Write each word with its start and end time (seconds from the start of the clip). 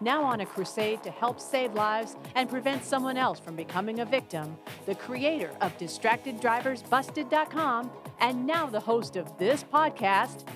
Now 0.00 0.22
on 0.24 0.40
a 0.40 0.46
crusade 0.46 1.02
to 1.02 1.10
help 1.10 1.40
save 1.40 1.74
lives 1.74 2.16
and 2.34 2.48
prevent 2.48 2.84
someone 2.84 3.16
else 3.16 3.38
from 3.38 3.56
becoming 3.56 4.00
a 4.00 4.04
victim, 4.04 4.56
the 4.86 4.94
creator 4.94 5.50
of 5.60 5.76
DistractedDriversBusted.com 5.78 7.90
and 8.20 8.46
now 8.46 8.66
the 8.66 8.80
host 8.80 9.16
of 9.16 9.36
this 9.38 9.64
podcast, 9.64 10.46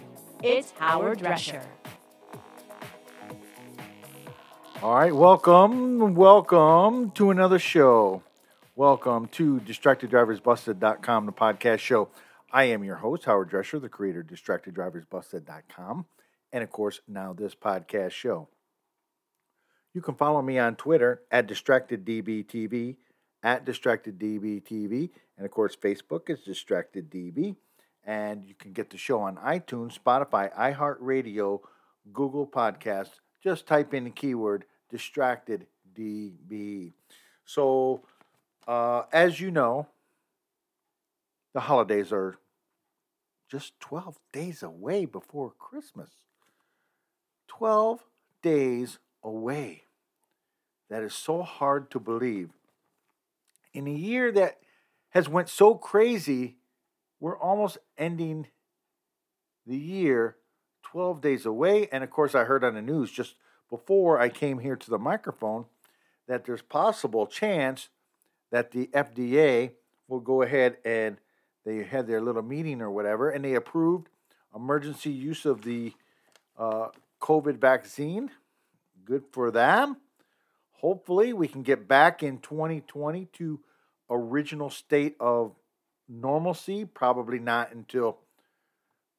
it's 0.43 0.73
Howard 0.79 1.19
Drescher. 1.19 1.63
All 4.83 4.95
right, 4.95 5.15
welcome, 5.15 6.15
welcome 6.15 7.11
to 7.13 7.31
another 7.31 7.59
show. 7.59 8.23
Welcome 8.77 9.29
to 9.29 9.61
DistractedDriversBusted.com, 9.61 11.27
the 11.27 11.33
podcast 11.33 11.79
show. 11.79 12.09
I 12.53 12.65
am 12.65 12.85
your 12.85 12.97
host, 12.97 13.25
Howard 13.25 13.51
Drescher, 13.51 13.81
the 13.81 13.89
creator 13.89 14.21
of 14.21 14.27
DistractedDriversBusted.com, 14.27 16.05
and 16.53 16.63
of 16.63 16.71
course, 16.71 17.01
now 17.09 17.33
this 17.33 17.55
podcast 17.55 18.11
show. 18.11 18.49
You 19.95 20.03
can 20.03 20.17
follow 20.17 20.43
me 20.43 20.59
on 20.59 20.75
Twitter 20.75 21.23
at 21.31 21.47
DistractedDBTV, 21.47 22.97
at 23.45 23.65
DistractedDBTV, 23.65 25.11
and 25.37 25.47
of 25.47 25.53
course, 25.53 25.77
Facebook 25.77 26.29
is 26.29 26.41
DistractedDB. 26.41 27.57
And 28.07 28.45
you 28.45 28.55
can 28.55 28.73
get 28.73 28.91
the 28.91 28.99
show 28.99 29.21
on 29.21 29.37
iTunes, 29.37 29.99
Spotify, 29.99 30.55
iHeartRadio, 30.55 31.61
Google 32.13 32.47
Podcasts. 32.47 33.21
Just 33.43 33.67
type 33.67 33.95
in 33.95 34.05
the 34.05 34.11
keyword 34.11 34.67
DistractedDB. 34.93 36.93
So, 37.47 38.03
uh, 38.69 39.03
as 39.13 39.41
you 39.41 39.51
know, 39.51 39.87
the 41.55 41.61
holidays 41.61 42.13
are 42.13 42.37
just 43.51 43.79
12 43.81 44.19
days 44.33 44.63
away 44.63 45.07
before 45.07 45.53
Christmas. 45.59 46.11
12 47.49 48.05
days 48.43 48.99
away. 49.23 49.84
That 50.91 51.03
is 51.03 51.15
so 51.15 51.43
hard 51.43 51.91
to 51.93 52.01
believe. 52.01 52.51
In 53.73 53.87
a 53.87 53.93
year 53.93 54.31
that 54.33 54.59
has 55.11 55.29
went 55.29 55.49
so 55.49 55.75
crazy, 55.75 56.57
we're 57.21 57.39
almost 57.39 57.79
ending 57.97 58.49
the 59.67 59.77
year 59.77 60.37
12 60.83 61.21
days 61.21 61.47
away. 61.47 61.89
And 61.91 62.05
of 62.05 62.11
course, 62.11 62.35
I 62.35 62.45
heard 62.45 62.65
on 62.65 62.75
the 62.75 62.83
news 62.83 63.11
just 63.11 63.35
before 63.71 64.21
I 64.21 64.29
came 64.29 64.59
here 64.59 64.77
to 64.77 64.91
the 64.91 64.99
microphone 64.99 65.67
that 66.29 66.45
there's 66.45 66.63
possible 66.63 67.27
chance 67.27 67.89
that 68.51 68.71
the 68.71 68.89
FDA 68.89 69.73
will 70.07 70.21
go 70.21 70.43
ahead 70.43 70.77
and 70.85 71.17
they 71.65 71.83
had 71.83 72.07
their 72.07 72.21
little 72.21 72.43
meeting 72.43 72.81
or 72.81 72.91
whatever, 72.91 73.31
and 73.31 73.45
they 73.45 73.55
approved 73.55 74.09
emergency 74.55 75.11
use 75.11 75.45
of 75.47 75.63
the 75.63 75.93
uh, 76.59 76.89
COVID 77.21 77.57
vaccine. 77.57 78.31
Good 79.05 79.25
for 79.33 79.51
them. 79.51 79.97
Hopefully, 80.85 81.33
we 81.33 81.49
can 81.49 81.63
get 81.63 81.89
back 81.89 82.23
in 82.23 82.37
2020 82.41 83.25
to 83.33 83.59
original 84.11 84.69
state 84.69 85.17
of 85.19 85.55
normalcy. 86.11 86.85
Probably 86.85 87.39
not 87.39 87.73
until 87.73 88.19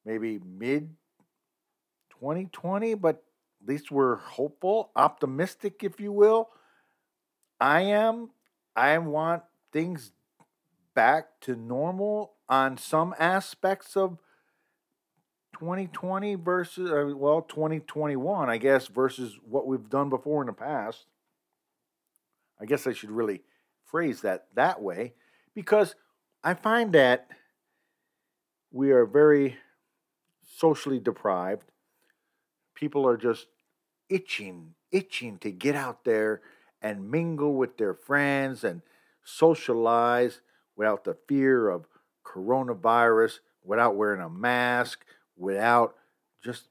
maybe 0.04 0.38
mid 0.38 0.94
2020, 2.10 2.94
but 2.94 3.24
at 3.60 3.68
least 3.68 3.90
we're 3.90 4.14
hopeful, 4.14 4.92
optimistic, 4.94 5.82
if 5.82 5.98
you 5.98 6.12
will. 6.12 6.50
I 7.60 7.80
am. 7.80 8.30
I 8.76 8.96
want 8.98 9.42
things 9.72 10.12
back 10.94 11.40
to 11.40 11.56
normal 11.56 12.34
on 12.48 12.78
some 12.78 13.12
aspects 13.18 13.96
of 13.96 14.18
2020 15.58 16.36
versus, 16.36 16.92
uh, 16.92 17.12
well, 17.16 17.42
2021, 17.42 18.48
I 18.48 18.56
guess, 18.56 18.86
versus 18.86 19.36
what 19.42 19.66
we've 19.66 19.90
done 19.90 20.08
before 20.10 20.44
in 20.44 20.46
the 20.46 20.52
past. 20.52 21.06
I 22.60 22.64
guess 22.64 22.86
I 22.86 22.92
should 22.92 23.10
really 23.10 23.42
phrase 23.84 24.22
that 24.22 24.46
that 24.54 24.82
way 24.82 25.14
because 25.54 25.94
I 26.42 26.54
find 26.54 26.92
that 26.92 27.28
we 28.70 28.90
are 28.90 29.06
very 29.06 29.56
socially 30.42 30.98
deprived. 30.98 31.70
People 32.74 33.06
are 33.06 33.16
just 33.16 33.46
itching, 34.08 34.74
itching 34.92 35.38
to 35.38 35.50
get 35.50 35.74
out 35.74 36.04
there 36.04 36.40
and 36.82 37.10
mingle 37.10 37.54
with 37.54 37.78
their 37.78 37.94
friends 37.94 38.64
and 38.64 38.82
socialize 39.24 40.40
without 40.76 41.04
the 41.04 41.16
fear 41.26 41.68
of 41.68 41.86
coronavirus, 42.24 43.38
without 43.64 43.96
wearing 43.96 44.20
a 44.20 44.28
mask, 44.28 45.04
without 45.36 45.94
just 46.44 46.68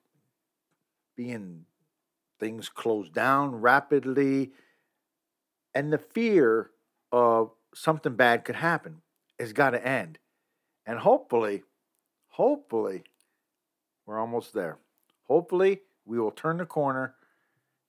being 1.16 1.66
things 2.40 2.70
closed 2.70 3.14
down 3.14 3.56
rapidly. 3.56 4.52
And 5.76 5.94
the 5.94 6.00
fear 6.00 6.72
of 7.12 7.52
something 7.76 8.16
bad 8.16 8.46
could 8.46 8.56
happen 8.56 9.02
has 9.38 9.54
got 9.54 9.72
to 9.72 9.88
end. 9.88 10.18
And 10.88 10.98
hopefully, 11.00 11.64
hopefully, 12.30 13.04
we're 14.06 14.20
almost 14.20 14.54
there. 14.54 14.78
Hopefully, 15.28 15.82
we 16.06 16.20
will 16.20 16.32
turn 16.32 16.58
the 16.58 16.66
corner 16.66 17.16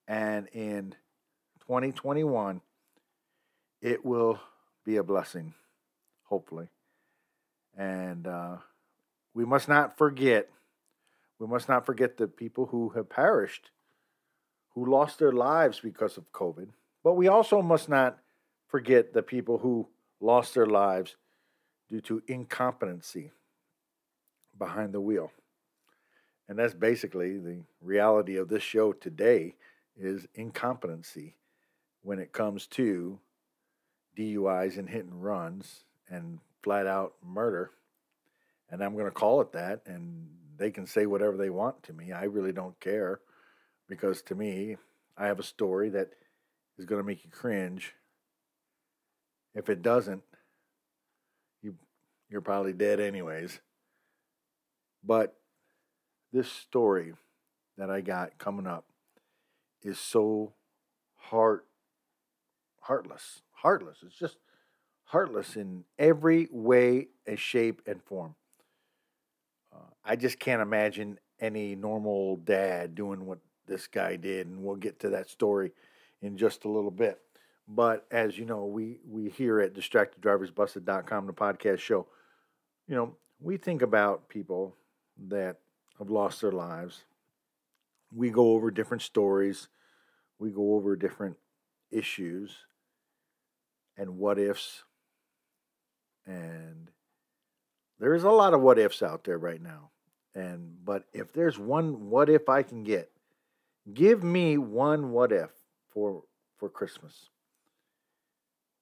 and 0.07 0.47
in 0.53 0.95
2021, 1.59 2.61
it 3.81 4.05
will 4.05 4.39
be 4.85 4.95
a 4.95 5.03
blessing, 5.03 5.53
hopefully. 6.23 6.69
And 7.77 8.25
uh, 8.25 8.57
we 9.33 9.45
must 9.45 9.67
not 9.67 9.97
forget, 9.97 10.49
we 11.39 11.47
must 11.47 11.67
not 11.67 11.85
forget 11.85 12.17
the 12.17 12.27
people 12.27 12.67
who 12.67 12.89
have 12.89 13.09
perished, 13.09 13.71
who 14.73 14.89
lost 14.89 15.19
their 15.19 15.33
lives 15.33 15.81
because 15.81 16.17
of 16.17 16.31
COVID. 16.31 16.69
But 17.03 17.13
we 17.13 17.27
also 17.27 17.61
must 17.61 17.89
not 17.89 18.19
forget 18.67 19.13
the 19.13 19.23
people 19.23 19.59
who 19.59 19.87
lost 20.19 20.53
their 20.53 20.65
lives 20.65 21.15
due 21.89 22.01
to 22.01 22.21
incompetency 22.27 23.31
behind 24.57 24.93
the 24.93 25.01
wheel. 25.01 25.31
And 26.49 26.57
that's 26.57 26.73
basically 26.73 27.37
the 27.37 27.63
reality 27.81 28.37
of 28.37 28.49
this 28.49 28.63
show 28.63 28.93
today 28.93 29.55
is 29.97 30.27
incompetency 30.35 31.35
when 32.03 32.19
it 32.19 32.31
comes 32.31 32.67
to 32.67 33.19
DUIs 34.17 34.77
and 34.77 34.89
hit 34.89 35.05
and 35.05 35.23
runs 35.23 35.83
and 36.09 36.39
flat 36.63 36.87
out 36.87 37.13
murder. 37.23 37.71
And 38.69 38.83
I'm 38.83 38.93
going 38.93 39.05
to 39.05 39.11
call 39.11 39.41
it 39.41 39.51
that. 39.53 39.81
And 39.85 40.27
they 40.57 40.71
can 40.71 40.85
say 40.85 41.05
whatever 41.05 41.37
they 41.37 41.49
want 41.49 41.83
to 41.83 41.93
me. 41.93 42.11
I 42.11 42.23
really 42.23 42.51
don't 42.51 42.79
care 42.79 43.19
because 43.87 44.21
to 44.23 44.35
me, 44.35 44.77
I 45.17 45.27
have 45.27 45.39
a 45.39 45.43
story 45.43 45.89
that 45.89 46.11
is 46.77 46.85
going 46.85 47.01
to 47.01 47.07
make 47.07 47.23
you 47.23 47.29
cringe. 47.29 47.93
If 49.55 49.69
it 49.69 49.81
doesn't, 49.81 50.23
you 51.61 51.75
you're 52.29 52.41
probably 52.41 52.73
dead 52.73 52.99
anyways. 52.99 53.59
But 55.03 55.35
this 56.31 56.51
story 56.51 57.13
that 57.77 57.89
I 57.89 58.01
got 58.01 58.37
coming 58.37 58.67
up 58.67 58.85
is 59.81 59.99
so 59.99 60.53
heart 61.15 61.65
heartless. 62.81 63.41
Heartless. 63.51 63.97
It's 64.05 64.17
just 64.17 64.37
heartless 65.05 65.55
in 65.55 65.85
every 65.97 66.47
way, 66.51 67.07
and 67.25 67.39
shape, 67.39 67.81
and 67.87 68.03
form. 68.03 68.35
Uh, 69.73 69.89
I 70.05 70.15
just 70.15 70.39
can't 70.39 70.61
imagine 70.61 71.19
any 71.39 71.75
normal 71.75 72.37
dad 72.37 72.93
doing 72.93 73.25
what 73.25 73.39
this 73.67 73.87
guy 73.87 74.15
did, 74.15 74.47
and 74.47 74.63
we'll 74.63 74.75
get 74.75 74.99
to 74.99 75.09
that 75.09 75.29
story 75.29 75.71
in 76.21 76.37
just 76.37 76.65
a 76.65 76.69
little 76.69 76.91
bit. 76.91 77.19
But 77.67 78.05
as 78.11 78.37
you 78.37 78.45
know, 78.45 78.65
we 78.65 78.99
we 79.07 79.29
here 79.29 79.59
at 79.59 79.73
distracteddriversbusted.com, 79.73 81.27
the 81.27 81.33
podcast 81.33 81.79
show, 81.79 82.07
you 82.87 82.95
know, 82.95 83.15
we 83.39 83.57
think 83.57 83.81
about 83.81 84.29
people 84.29 84.75
that 85.27 85.57
have 85.99 86.09
lost 86.09 86.41
their 86.41 86.51
lives. 86.51 87.03
We 88.15 88.29
go 88.29 88.51
over 88.51 88.71
different 88.71 89.03
stories. 89.03 89.67
We 90.39 90.51
go 90.51 90.75
over 90.75 90.95
different 90.95 91.37
issues 91.91 92.55
and 93.97 94.17
what 94.17 94.39
ifs. 94.39 94.83
And 96.25 96.89
there 97.99 98.13
is 98.13 98.23
a 98.23 98.29
lot 98.29 98.53
of 98.53 98.61
what 98.61 98.79
ifs 98.79 99.01
out 99.01 99.23
there 99.23 99.37
right 99.37 99.61
now. 99.61 99.89
And 100.35 100.85
but 100.85 101.05
if 101.13 101.33
there's 101.33 101.57
one 101.57 102.09
what 102.09 102.29
if 102.29 102.47
I 102.47 102.63
can 102.63 102.83
get, 102.83 103.11
give 103.93 104.23
me 104.23 104.57
one 104.57 105.11
what 105.11 105.31
if 105.31 105.49
for 105.97 106.21
for 106.57 106.69
Christmas. 106.69 107.29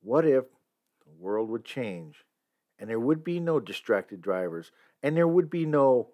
What 0.01 0.25
if 0.25 0.43
the 1.05 1.13
world 1.17 1.49
would 1.49 1.63
change 1.63 2.25
and 2.77 2.89
there 2.89 2.99
would 2.99 3.23
be 3.23 3.39
no 3.39 3.61
distracted 3.61 4.21
drivers 4.21 4.73
and 5.01 5.15
there 5.15 5.27
would 5.27 5.49
be 5.49 5.65
no 5.65 6.09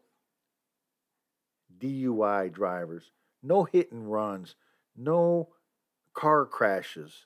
DUI 1.79 2.53
drivers, 2.53 3.09
no 3.41 3.63
hit 3.63 3.91
and 3.91 4.11
runs, 4.11 4.53
no 4.95 5.49
car 6.13 6.45
crashes, 6.45 7.25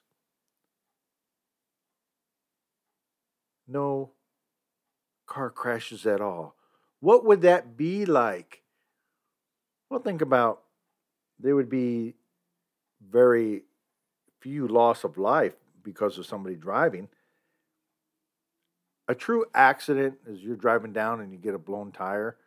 no 3.67 4.11
car 5.27 5.49
crashes 5.49 6.05
at 6.05 6.21
all. 6.21 6.55
What 7.01 7.25
would 7.25 7.41
that 7.41 7.75
be 7.75 8.05
like? 8.05 8.61
Well, 9.89 9.99
think 9.99 10.21
about 10.21 10.61
there 11.37 11.57
would 11.57 11.69
be 11.69 12.15
very 13.09 13.63
few 14.39 14.67
loss 14.67 15.03
of 15.03 15.17
life 15.17 15.55
because 15.83 16.17
of 16.17 16.25
somebody 16.25 16.55
driving. 16.55 17.07
A 19.07 19.15
true 19.15 19.45
accident 19.53 20.15
is 20.27 20.41
you're 20.41 20.55
driving 20.55 20.93
down 20.93 21.21
and 21.21 21.31
you 21.31 21.37
get 21.37 21.53
a 21.53 21.59
blown 21.59 21.91
tire, 21.91 22.37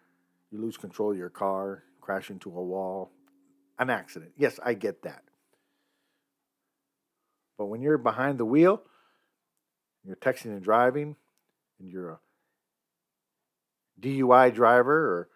you 0.51 0.61
lose 0.61 0.77
control 0.77 1.13
of 1.13 1.19
your 1.19 1.31
car, 1.31 1.85
crash 2.01 2.31
into 2.31 2.49
a 2.51 2.63
wall. 2.63 3.11
An 3.79 3.91
accident. 3.91 4.33
Yes, 4.37 4.59
I 4.65 4.75
get 4.75 5.03
that. 5.03 5.23
But 7.57 7.67
when 7.67 7.81
you're 7.81 7.99
behind 7.99 8.39
the 8.39 8.45
wheel, 8.45 8.83
you're 10.05 10.17
texting 10.17 10.47
and 10.47 10.63
driving, 10.63 11.15
and 11.79 11.89
you're 11.89 12.11
a 12.11 12.21
DUI 14.01 14.53
driver 14.53 14.95
or 14.95 15.29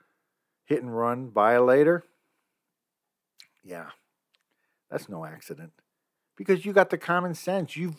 hit 0.65 0.83
and 0.83 0.97
run 0.97 1.31
violator, 1.31 2.05
yeah, 3.63 3.91
that's 4.93 5.09
no 5.09 5.25
accident. 5.25 5.73
Because 6.37 6.65
you 6.67 6.73
got 6.73 6.91
the 6.91 6.99
common 6.99 7.35
sense. 7.35 7.77
You've 7.77 7.97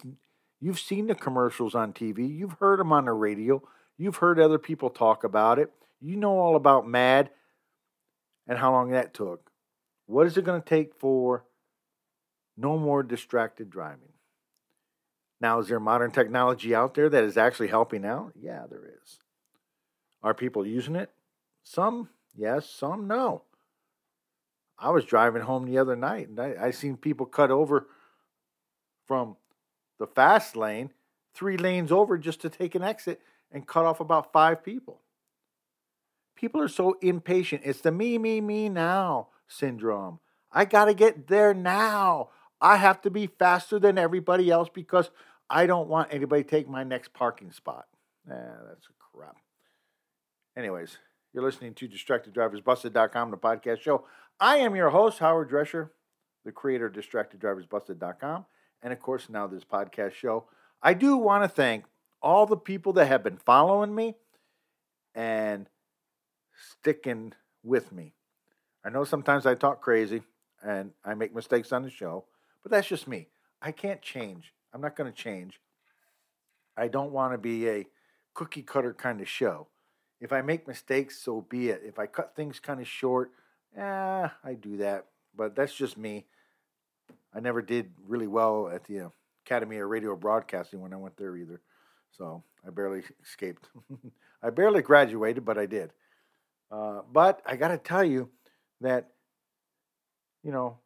you've 0.62 0.80
seen 0.80 1.07
the 1.07 1.16
commercials 1.16 1.75
on 1.75 1.92
TV, 1.92 2.30
you've 2.38 2.57
heard 2.60 2.80
them 2.80 2.94
on 2.94 3.06
the 3.06 3.12
radio, 3.12 3.62
you've 3.98 4.18
heard 4.18 4.40
other 4.40 4.60
people 4.60 4.90
talk 4.90 5.24
about 5.24 5.60
it. 5.60 5.74
You 6.00 6.16
know 6.16 6.38
all 6.38 6.56
about 6.56 6.88
MADD 6.88 7.30
and 8.48 8.60
how 8.60 8.72
long 8.72 8.92
that 8.92 9.13
took. 9.13 9.51
What 10.06 10.28
is 10.28 10.38
it 10.38 10.45
going 10.45 10.62
to 10.62 10.68
take 10.68 10.94
for 11.00 11.45
no 12.56 12.78
more 12.78 13.01
distracted 13.04 13.69
driving? 13.69 14.10
Now, 15.39 15.60
is 15.60 15.68
there 15.68 15.80
modern 15.80 16.12
technology 16.12 16.75
out 16.75 16.94
there 16.94 17.10
that 17.10 17.24
is 17.24 17.38
actually 17.38 17.69
helping 17.69 18.06
out? 18.06 18.34
Yeah, 18.36 18.63
there 18.69 18.86
is. 18.86 19.19
Are 20.22 20.34
people 20.34 20.66
using 20.66 20.96
it? 20.96 21.10
Some, 21.63 22.10
yes, 22.36 22.69
some, 22.69 23.07
no. 23.07 23.44
I 24.83 24.89
was 24.89 25.06
driving 25.06 25.44
home 25.44 25.65
the 25.65 25.77
other 25.77 25.95
night 25.95 26.27
and 26.27 26.38
I, 26.39 26.56
I 26.59 26.71
seen 26.71 26.97
people 26.97 27.25
cut 27.25 27.51
over 27.51 27.88
from 29.07 29.38
the 29.97 30.07
fast 30.07 30.57
lane, 30.57 30.91
three 31.33 31.56
lanes 31.56 31.89
over 31.89 32.18
just 32.18 32.41
to 32.41 32.50
take 32.50 32.75
an 32.75 32.83
exit 32.83 33.21
and 33.50 33.65
cut 33.65 33.85
off 33.85 34.01
about 34.01 34.33
five 34.33 34.62
people. 34.62 35.00
People 36.35 36.62
are 36.62 36.68
so 36.68 36.97
impatient. 37.01 37.62
It's 37.63 37.80
the 37.80 37.94
me, 37.94 38.18
me, 38.18 38.41
me 38.41 38.68
now 38.68 39.30
syndrome. 39.47 40.19
I 40.51 40.65
got 40.65 40.86
to 40.86 40.94
get 40.94 41.27
there 41.27 41.53
now. 41.53 42.29
I 42.59 42.75
have 42.75 43.01
to 43.03 43.09
be 43.09 43.27
faster 43.27 43.79
than 43.79 43.97
everybody 43.97 44.51
else 44.51 44.68
because 44.74 45.12
I 45.50 45.65
don't 45.65 45.88
want 45.88 46.13
anybody 46.13 46.44
to 46.44 46.50
take 46.50 46.68
my 46.68 46.83
next 46.83 47.13
parking 47.13 47.53
spot. 47.53 47.86
Eh, 48.29 48.36
that's 48.68 48.88
a 48.88 49.18
crap. 49.18 49.38
Anyways, 50.57 50.97
you're 51.33 51.44
listening 51.44 51.74
to 51.74 51.88
DistractedDriversBusted.com, 51.88 53.31
the 53.31 53.38
podcast 53.38 53.81
show. 53.81 54.06
I 54.39 54.57
am 54.57 54.75
your 54.75 54.91
host, 54.91 55.18
Howard 55.19 55.50
Drescher, 55.50 55.89
the 56.45 56.51
creator 56.51 56.85
of 56.85 56.94
DistractedDriversBusted.com, 56.94 58.45
and 58.83 58.94
of 58.94 59.00
course, 59.00 59.30
now 59.30 59.47
this 59.47 59.63
podcast 59.63 60.13
show. 60.13 60.45
I 60.81 60.94
do 60.94 61.18
want 61.18 61.44
to 61.44 61.47
thank 61.47 61.85
all 62.21 62.45
the 62.45 62.57
people 62.57 62.94
that 62.94 63.07
have 63.07 63.24
been 63.24 63.38
following 63.38 63.95
me 63.95 64.15
and 65.15 65.68
sticking 66.53 67.33
with 67.63 67.91
me. 67.91 68.13
I 68.86 68.89
know 68.89 69.03
sometimes 69.03 69.45
I 69.45 69.56
talk 69.56 69.81
crazy 69.81 70.21
and 70.62 70.91
I 71.03 71.15
make 71.15 71.33
mistakes 71.33 71.71
on 71.71 71.81
the 71.81 71.89
show, 71.89 72.25
but 72.62 72.71
that's 72.71 72.88
just 72.88 73.07
me. 73.07 73.29
I 73.62 73.71
can't 73.71 74.01
change. 74.01 74.53
I'm 74.74 74.81
not 74.81 74.95
going 74.95 75.12
to 75.12 75.18
change. 75.18 75.59
I 76.77 76.89
don't 76.89 77.12
want 77.12 77.33
to 77.33 77.38
be 77.38 77.68
a 77.69 77.88
cookie 78.33 78.63
cutter 78.63 78.94
kind 78.94 79.21
of 79.21 79.27
show. 79.27 79.68
If 80.24 80.31
I 80.31 80.42
make 80.42 80.70
mistakes, 80.70 81.20
so 81.20 81.42
be 81.42 81.68
it. 81.68 81.81
If 81.86 82.00
I 82.00 82.06
cut 82.06 82.34
things 82.34 82.58
kind 82.58 82.80
of 82.80 82.88
short, 82.88 83.31
eh, 83.78 83.81
I 84.44 84.54
do 84.54 84.78
that. 84.78 85.08
But 85.36 85.54
that's 85.54 85.75
just 85.75 85.98
me. 85.98 86.25
I 87.36 87.42
never 87.42 87.62
did 87.62 87.92
really 88.08 88.28
well 88.28 88.70
at 88.74 88.86
the 88.86 89.12
Academy 89.46 89.80
of 89.80 89.90
Radio 89.90 90.16
Broadcasting 90.16 90.80
when 90.80 90.94
I 90.94 90.96
went 90.96 91.18
there 91.18 91.36
either. 91.36 91.60
So 92.18 92.42
I 92.66 92.70
barely 92.70 93.02
escaped. 93.22 93.68
I 94.42 94.50
barely 94.50 94.81
graduated, 94.81 95.44
but 95.44 95.58
I 95.58 95.66
did. 95.66 95.92
Uh, 96.72 97.02
but 97.12 97.42
I 97.46 97.58
got 97.58 97.68
to 97.68 97.78
tell 97.78 98.06
you 98.06 98.30
that, 98.80 99.10
you 100.42 100.54
know, 100.54 100.78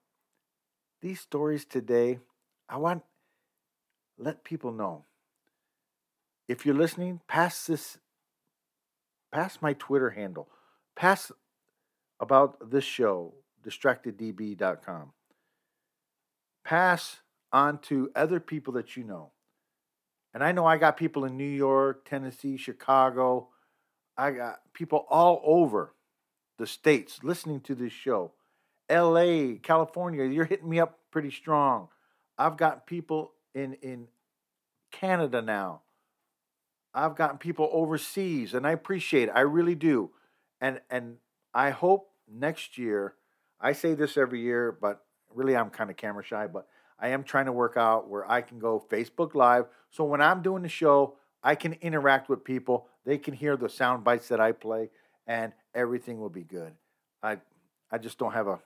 these 1.00 1.20
stories 1.20 1.64
today, 1.64 2.18
I 2.68 2.78
want 2.78 3.04
let 4.18 4.44
people 4.44 4.72
know. 4.72 5.06
If 6.48 6.66
you're 6.66 6.74
listening, 6.74 7.22
pass 7.28 7.68
this 7.68 8.00
pass 9.32 9.60
my 9.62 9.74
Twitter 9.74 10.12
handle. 10.12 10.50
Pass 10.96 11.32
about 12.20 12.72
this 12.72 12.84
show, 12.84 13.34
distracteddb.com. 13.66 15.12
Pass 16.64 17.18
on 17.52 17.80
to 17.80 18.12
other 18.16 18.40
people 18.40 18.74
that 18.74 18.98
you 18.98 19.04
know. 19.04 19.32
And 20.34 20.44
I 20.44 20.52
know 20.52 20.66
I 20.66 20.78
got 20.78 20.98
people 20.98 21.26
in 21.26 21.38
New 21.38 21.44
York, 21.44 22.06
Tennessee, 22.08 22.58
Chicago. 22.58 23.50
I 24.18 24.32
got 24.32 24.60
people 24.74 25.06
all 25.10 25.42
over 25.44 25.94
the 26.58 26.68
states 26.68 27.20
listening 27.24 27.62
to 27.62 27.76
this 27.76 27.94
show. 27.94 28.34
LA, 28.90 29.56
California, 29.62 30.26
you're 30.26 30.46
hitting 30.46 30.70
me 30.70 30.80
up 30.80 31.00
pretty 31.12 31.32
strong. 31.32 31.90
I've 32.38 32.58
got 32.58 32.88
people 32.88 33.34
in 33.54 33.74
in 33.82 34.08
Canada 34.92 35.42
now. 35.42 35.82
I've 36.94 37.16
gotten 37.16 37.38
people 37.38 37.70
overseas, 37.72 38.54
and 38.54 38.66
I 38.66 38.72
appreciate 38.72 39.30
it. 39.30 39.34
I 39.36 39.42
really 39.42 39.76
do. 39.76 40.12
And 40.60 40.82
and 40.90 41.18
I 41.54 41.70
hope 41.70 42.10
next 42.32 42.78
year. 42.78 43.14
I 43.60 43.74
say 43.74 43.94
this 43.94 44.18
every 44.18 44.42
year, 44.42 44.78
but 44.80 45.04
really 45.34 45.56
I'm 45.56 45.70
kind 45.70 45.90
of 45.90 45.98
camera 45.98 46.24
shy. 46.24 46.48
But 46.48 46.68
I 47.00 47.10
am 47.10 47.24
trying 47.24 47.46
to 47.46 47.52
work 47.52 47.78
out 47.78 48.10
where 48.10 48.30
I 48.30 48.42
can 48.42 48.60
go 48.60 48.84
Facebook 48.90 49.36
Live. 49.36 49.66
So 49.90 50.04
when 50.04 50.22
I'm 50.22 50.42
doing 50.42 50.64
the 50.64 50.70
show, 50.70 51.16
I 51.44 51.56
can 51.56 51.74
interact 51.74 52.30
with 52.30 52.44
people. 52.44 52.88
They 53.06 53.18
can 53.18 53.34
hear 53.34 53.56
the 53.58 53.70
sound 53.70 54.04
bites 54.04 54.28
that 54.30 54.40
I 54.40 54.52
play, 54.52 54.90
and 55.26 55.54
everything 55.74 56.20
will 56.20 56.30
be 56.30 56.44
good. 56.44 56.74
I 57.22 57.38
I 57.92 57.98
just 57.98 58.18
don't 58.18 58.34
have 58.34 58.48
a, 58.48 58.60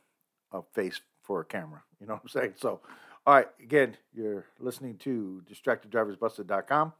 a 0.51 0.61
face 0.73 1.01
for 1.21 1.41
a 1.41 1.45
camera. 1.45 1.83
You 1.99 2.07
know 2.07 2.13
what 2.13 2.23
I'm 2.23 2.29
saying? 2.29 2.53
So, 2.57 2.81
all 3.25 3.35
right, 3.35 3.47
again, 3.61 3.97
you're 4.13 4.45
listening 4.59 4.97
to 4.99 5.43
DistractedDriversBusted.com 5.49 6.93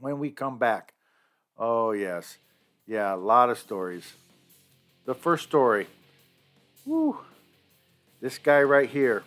when 0.00 0.18
we 0.18 0.30
come 0.30 0.58
back. 0.58 0.94
Oh, 1.58 1.92
yes. 1.92 2.38
Yeah, 2.86 3.14
a 3.14 3.16
lot 3.16 3.50
of 3.50 3.58
stories. 3.58 4.14
The 5.04 5.14
first 5.14 5.44
story. 5.44 5.86
Woo. 6.84 7.18
This 8.20 8.38
guy 8.38 8.62
right 8.62 8.88
here. 8.88 9.24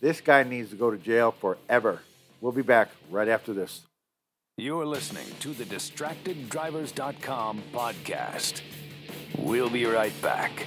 This 0.00 0.20
guy 0.20 0.42
needs 0.42 0.70
to 0.70 0.76
go 0.76 0.90
to 0.90 0.98
jail 0.98 1.32
forever. 1.32 2.00
We'll 2.40 2.52
be 2.52 2.62
back 2.62 2.90
right 3.10 3.28
after 3.28 3.52
this. 3.52 3.82
You're 4.58 4.86
listening 4.86 5.26
to 5.40 5.52
the 5.52 5.64
DistractedDrivers.com 5.64 7.62
podcast. 7.74 8.62
We'll 9.38 9.68
be 9.68 9.84
right 9.84 10.22
back. 10.22 10.66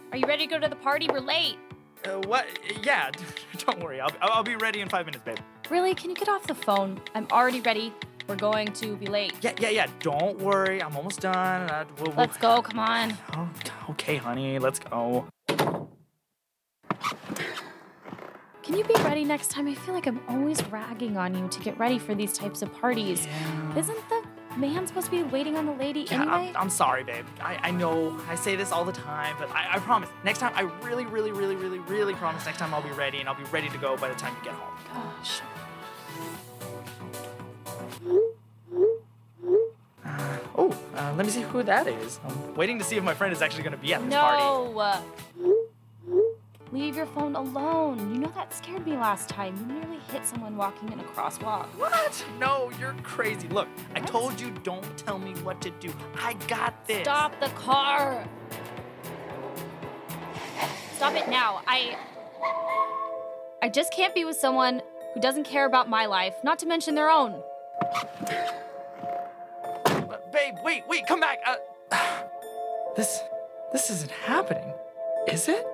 are 0.11 0.17
you 0.17 0.25
ready 0.27 0.45
to 0.45 0.49
go 0.49 0.59
to 0.59 0.67
the 0.67 0.75
party? 0.75 1.07
We're 1.11 1.19
late. 1.19 1.57
Uh, 2.05 2.21
what? 2.27 2.45
Yeah, 2.83 3.11
don't 3.65 3.79
worry. 3.79 4.01
I'll, 4.01 4.11
I'll 4.21 4.43
be 4.43 4.55
ready 4.55 4.81
in 4.81 4.89
five 4.89 5.05
minutes, 5.05 5.23
babe. 5.23 5.37
Really? 5.69 5.95
Can 5.95 6.09
you 6.09 6.15
get 6.15 6.27
off 6.27 6.47
the 6.47 6.55
phone? 6.55 6.99
I'm 7.15 7.27
already 7.31 7.61
ready. 7.61 7.93
We're 8.27 8.35
going 8.35 8.73
to 8.73 8.95
be 8.97 9.07
late. 9.07 9.33
Yeah, 9.41 9.53
yeah, 9.59 9.69
yeah. 9.69 9.87
Don't 9.99 10.37
worry. 10.39 10.81
I'm 10.81 10.95
almost 10.95 11.21
done. 11.21 11.69
Uh, 11.69 11.85
we'll, 11.97 12.07
we'll... 12.07 12.15
Let's 12.15 12.37
go. 12.37 12.61
Come 12.61 12.79
on. 12.79 13.17
Oh, 13.35 13.49
okay, 13.91 14.17
honey. 14.17 14.59
Let's 14.59 14.79
go. 14.79 15.27
Can 18.63 18.77
you 18.77 18.83
be 18.83 18.93
ready 19.03 19.23
next 19.25 19.51
time? 19.51 19.67
I 19.67 19.73
feel 19.73 19.93
like 19.93 20.07
I'm 20.07 20.21
always 20.29 20.63
ragging 20.67 21.17
on 21.17 21.35
you 21.35 21.47
to 21.47 21.59
get 21.59 21.77
ready 21.77 21.99
for 21.99 22.15
these 22.15 22.33
types 22.33 22.61
of 22.61 22.73
parties. 22.73 23.25
Yeah. 23.25 23.79
Isn't 23.79 24.09
the 24.09 24.23
man 24.57 24.85
supposed 24.87 25.05
to 25.07 25.11
be 25.11 25.23
waiting 25.23 25.55
on 25.57 25.65
the 25.65 25.71
lady 25.73 26.01
Yeah, 26.09 26.21
anyway? 26.21 26.51
I'm, 26.55 26.57
I'm 26.57 26.69
sorry, 26.69 27.03
babe. 27.03 27.25
I, 27.39 27.57
I 27.63 27.71
know 27.71 28.19
I 28.27 28.35
say 28.35 28.55
this 28.55 28.71
all 28.71 28.85
the 28.85 28.91
time, 28.91 29.35
but 29.39 29.49
I, 29.51 29.75
I 29.75 29.79
promise. 29.79 30.09
Next 30.23 30.39
time, 30.39 30.53
I 30.55 30.61
really, 30.85 31.05
really, 31.05 31.31
really, 31.31 31.55
really, 31.55 31.79
really 31.79 32.13
promise 32.13 32.45
next 32.45 32.57
time 32.59 32.73
I'll 32.73 32.81
be 32.81 32.91
ready 32.91 33.19
and 33.19 33.29
I'll 33.29 33.35
be 33.35 33.43
ready 33.45 33.69
to 33.69 33.77
go 33.77 33.97
by 33.97 34.09
the 34.09 34.15
time 34.15 34.35
you 34.37 34.43
get 34.43 34.53
home. 34.53 34.77
Gosh. 34.93 35.41
Uh, 40.05 40.37
oh, 40.55 40.77
uh, 40.95 41.13
let 41.15 41.25
me 41.25 41.31
see 41.31 41.41
who 41.41 41.63
that 41.63 41.87
is. 41.87 42.19
I'm 42.25 42.55
waiting 42.55 42.77
to 42.79 42.83
see 42.83 42.97
if 42.97 43.03
my 43.03 43.13
friend 43.13 43.31
is 43.33 43.41
actually 43.41 43.63
going 43.63 43.75
to 43.75 43.77
be 43.81 43.93
at 43.93 44.03
this 44.03 44.13
party. 44.13 44.43
No. 44.43 45.60
Leave 46.71 46.95
your 46.95 47.05
phone 47.05 47.35
alone. 47.35 48.13
You 48.13 48.21
know 48.21 48.31
that 48.33 48.53
scared 48.53 48.85
me 48.85 48.93
last 48.93 49.27
time. 49.27 49.57
You 49.57 49.65
nearly 49.73 49.99
hit 50.09 50.25
someone 50.25 50.55
walking 50.55 50.89
in 50.91 51.01
a 51.01 51.03
crosswalk. 51.03 51.65
What? 51.77 52.25
No, 52.39 52.71
you're 52.79 52.95
crazy. 53.03 53.49
Look, 53.49 53.67
I 53.93 53.99
told 53.99 54.39
you 54.39 54.51
don't 54.63 54.97
tell 54.97 55.19
me 55.19 55.33
what 55.41 55.59
to 55.61 55.69
do. 55.69 55.93
I 56.17 56.33
got 56.47 56.87
this. 56.87 57.01
Stop 57.01 57.37
the 57.41 57.49
car. 57.49 58.25
Stop 60.95 61.15
it 61.15 61.27
now. 61.27 61.61
I 61.67 61.97
I 63.61 63.67
just 63.67 63.91
can't 63.93 64.15
be 64.15 64.23
with 64.23 64.37
someone 64.37 64.81
who 65.13 65.19
doesn't 65.19 65.43
care 65.43 65.65
about 65.65 65.89
my 65.89 66.05
life, 66.05 66.35
not 66.41 66.57
to 66.59 66.65
mention 66.65 66.95
their 66.95 67.09
own. 67.09 67.43
Uh, 69.85 70.17
babe, 70.31 70.55
wait, 70.63 70.83
wait, 70.87 71.05
come 71.05 71.19
back. 71.19 71.39
Uh, 71.45 71.57
this, 72.95 73.19
this 73.73 73.89
isn't 73.89 74.11
happening, 74.11 74.73
is 75.27 75.47
it? 75.49 75.65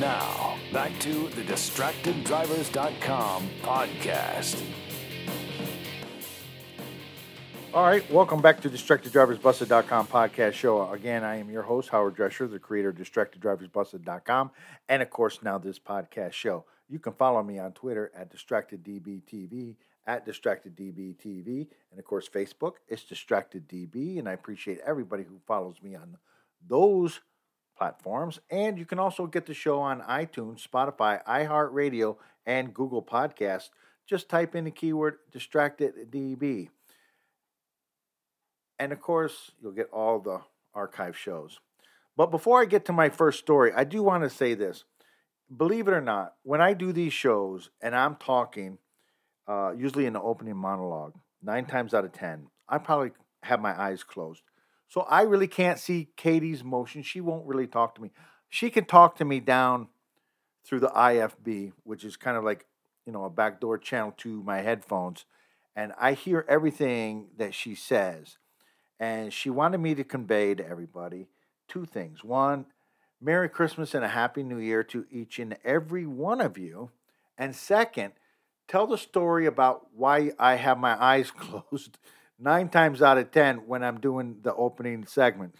Now, 0.00 0.56
back 0.72 0.98
to 1.00 1.28
the 1.28 1.42
DistractedDrivers.com 1.42 3.50
podcast. 3.60 4.62
All 7.74 7.84
right, 7.84 8.10
welcome 8.10 8.40
back 8.40 8.62
to 8.62 8.70
DistractedDriversBusted.com 8.70 10.06
podcast 10.06 10.54
show. 10.54 10.90
Again, 10.90 11.22
I 11.22 11.36
am 11.36 11.50
your 11.50 11.64
host, 11.64 11.90
Howard 11.90 12.16
Drescher, 12.16 12.50
the 12.50 12.58
creator 12.58 12.88
of 12.88 12.96
DistractedDriversBusted.com, 12.96 14.50
and 14.88 15.02
of 15.02 15.10
course, 15.10 15.42
now 15.42 15.58
this 15.58 15.78
podcast 15.78 16.32
show. 16.32 16.64
You 16.88 16.98
can 16.98 17.12
follow 17.12 17.42
me 17.42 17.58
on 17.58 17.72
Twitter 17.72 18.10
at 18.16 18.34
DistractedDBTV, 18.34 19.76
at 20.06 20.26
DistractedDBTV, 20.26 21.68
and 21.90 21.98
of 21.98 22.06
course, 22.06 22.26
Facebook, 22.26 22.76
it's 22.88 23.04
DistractedDB, 23.04 24.18
and 24.18 24.30
I 24.30 24.32
appreciate 24.32 24.80
everybody 24.82 25.24
who 25.24 25.42
follows 25.46 25.76
me 25.82 25.94
on 25.94 26.16
those 26.66 27.20
platforms. 27.80 28.38
And 28.50 28.78
you 28.78 28.84
can 28.84 28.98
also 28.98 29.26
get 29.26 29.46
the 29.46 29.54
show 29.54 29.80
on 29.80 30.02
iTunes, 30.02 30.66
Spotify, 30.68 31.24
iHeartRadio, 31.24 32.16
and 32.44 32.74
Google 32.74 33.02
Podcast. 33.02 33.70
Just 34.06 34.28
type 34.28 34.54
in 34.54 34.64
the 34.64 34.70
keyword 34.70 35.16
Distracted 35.32 35.94
DB. 36.10 36.68
And 38.78 38.92
of 38.92 39.00
course, 39.00 39.52
you'll 39.62 39.72
get 39.72 39.88
all 39.92 40.20
the 40.20 40.40
archive 40.74 41.16
shows. 41.16 41.58
But 42.18 42.30
before 42.30 42.60
I 42.60 42.66
get 42.66 42.84
to 42.84 42.92
my 42.92 43.08
first 43.08 43.38
story, 43.38 43.72
I 43.74 43.84
do 43.84 44.02
want 44.02 44.24
to 44.24 44.30
say 44.30 44.52
this. 44.52 44.84
Believe 45.54 45.88
it 45.88 45.94
or 45.94 46.02
not, 46.02 46.34
when 46.42 46.60
I 46.60 46.74
do 46.74 46.92
these 46.92 47.14
shows 47.14 47.70
and 47.80 47.96
I'm 47.96 48.16
talking, 48.16 48.76
uh, 49.48 49.72
usually 49.72 50.04
in 50.04 50.12
the 50.12 50.20
opening 50.20 50.56
monologue, 50.56 51.14
nine 51.42 51.64
times 51.64 51.94
out 51.94 52.04
of 52.04 52.12
10, 52.12 52.48
I 52.68 52.76
probably 52.76 53.12
have 53.42 53.60
my 53.60 53.80
eyes 53.80 54.04
closed. 54.04 54.42
So 54.90 55.02
I 55.02 55.22
really 55.22 55.46
can't 55.46 55.78
see 55.78 56.08
Katie's 56.16 56.64
motion. 56.64 57.04
She 57.04 57.20
won't 57.20 57.46
really 57.46 57.68
talk 57.68 57.94
to 57.94 58.02
me. 58.02 58.10
She 58.48 58.70
can 58.70 58.84
talk 58.84 59.16
to 59.16 59.24
me 59.24 59.38
down 59.38 59.86
through 60.64 60.80
the 60.80 60.88
IFB, 60.88 61.72
which 61.84 62.04
is 62.04 62.16
kind 62.16 62.36
of 62.36 62.42
like, 62.42 62.66
you 63.06 63.12
know, 63.12 63.24
a 63.24 63.30
backdoor 63.30 63.78
channel 63.78 64.12
to 64.18 64.42
my 64.42 64.62
headphones. 64.62 65.26
And 65.76 65.92
I 65.96 66.14
hear 66.14 66.44
everything 66.48 67.28
that 67.38 67.54
she 67.54 67.76
says. 67.76 68.38
And 68.98 69.32
she 69.32 69.48
wanted 69.48 69.78
me 69.78 69.94
to 69.94 70.02
convey 70.02 70.56
to 70.56 70.66
everybody 70.66 71.28
two 71.68 71.86
things. 71.86 72.24
One, 72.24 72.66
Merry 73.20 73.48
Christmas 73.48 73.94
and 73.94 74.04
a 74.04 74.08
Happy 74.08 74.42
New 74.42 74.58
Year 74.58 74.82
to 74.82 75.06
each 75.08 75.38
and 75.38 75.56
every 75.64 76.04
one 76.04 76.40
of 76.40 76.58
you. 76.58 76.90
And 77.38 77.54
second, 77.54 78.14
tell 78.66 78.88
the 78.88 78.98
story 78.98 79.46
about 79.46 79.86
why 79.94 80.32
I 80.36 80.56
have 80.56 80.78
my 80.78 81.00
eyes 81.00 81.30
closed 81.36 81.98
nine 82.40 82.68
times 82.68 83.02
out 83.02 83.18
of 83.18 83.30
10 83.30 83.66
when 83.66 83.84
I'm 83.84 84.00
doing 84.00 84.38
the 84.42 84.54
opening 84.54 85.06
segment. 85.06 85.54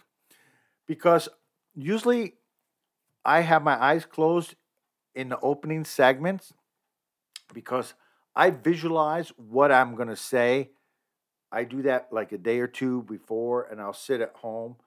Because 0.87 1.29
usually 1.75 2.33
I 3.23 3.41
have 3.41 3.63
my 3.63 3.81
eyes 3.81 4.05
closed 4.05 4.55
in 5.13 5.29
the 5.29 5.39
opening 5.39 5.85
segments 5.85 6.53
because 7.53 7.93
I 8.35 8.49
visualize 8.49 9.31
what 9.37 9.71
I'm 9.71 9.95
going 9.95 10.07
to 10.07 10.15
say. 10.15 10.71
I 11.51 11.65
do 11.65 11.81
that 11.83 12.07
like 12.11 12.31
a 12.31 12.37
day 12.37 12.59
or 12.59 12.67
two 12.67 13.03
before, 13.03 13.63
and 13.63 13.81
I'll 13.81 13.93
sit 13.93 14.21
at 14.21 14.33
home 14.35 14.77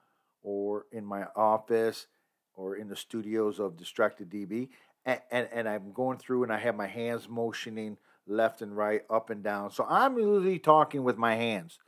or 0.41 0.85
in 0.91 1.05
my 1.05 1.25
office 1.35 2.07
or 2.55 2.75
in 2.75 2.87
the 2.87 2.95
studios 2.95 3.59
of 3.59 3.77
Distracted 3.77 4.29
DB, 4.29 4.69
and, 5.05 5.19
and, 5.29 5.47
and 5.51 5.69
I'm 5.69 5.91
going 5.91 6.17
through 6.17 6.43
and 6.43 6.51
I 6.51 6.57
have 6.57 6.75
my 6.75 6.87
hands 6.87 7.27
motioning 7.29 7.97
left 8.27 8.61
and 8.61 8.75
right, 8.75 9.01
up 9.09 9.29
and 9.29 9.43
down. 9.43 9.71
So 9.71 9.85
I'm 9.87 10.17
usually 10.17 10.57
talking 10.57 11.03
with 11.03 11.17
my 11.17 11.35
hands. 11.35 11.79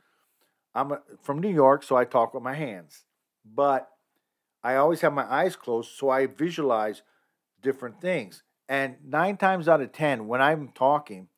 I'm 0.74 0.92
a, 0.92 1.00
from 1.22 1.40
New 1.40 1.52
York, 1.52 1.82
so 1.82 1.96
I 1.96 2.04
talk 2.04 2.34
with 2.34 2.42
my 2.42 2.54
hands. 2.54 3.04
But 3.44 3.88
I 4.62 4.76
always 4.76 5.00
have 5.00 5.12
my 5.12 5.30
eyes 5.30 5.56
closed, 5.56 5.90
so 5.90 6.10
I 6.10 6.26
visualize 6.26 7.02
different 7.62 8.00
things. 8.00 8.42
And 8.68 8.96
nine 9.04 9.36
times 9.36 9.68
out 9.68 9.80
of 9.80 9.92
10, 9.92 10.26
when 10.28 10.42
I'm 10.42 10.68
talking 10.74 11.28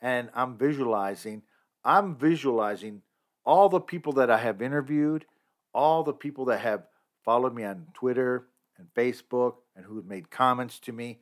and 0.00 0.28
I'm 0.34 0.58
visualizing, 0.58 1.42
I'm 1.84 2.16
visualizing 2.16 3.02
all 3.44 3.68
the 3.68 3.80
people 3.80 4.12
that 4.14 4.30
I 4.30 4.38
have 4.38 4.60
interviewed, 4.60 5.24
all 5.72 6.02
the 6.02 6.12
people 6.12 6.44
that 6.46 6.60
have 6.60 6.84
followed 7.24 7.54
me 7.54 7.64
on 7.64 7.86
Twitter 7.94 8.48
and 8.76 8.88
Facebook 8.94 9.54
and 9.74 9.86
who 9.86 9.96
have 9.96 10.04
made 10.04 10.30
comments 10.30 10.78
to 10.80 10.92
me. 10.92 11.20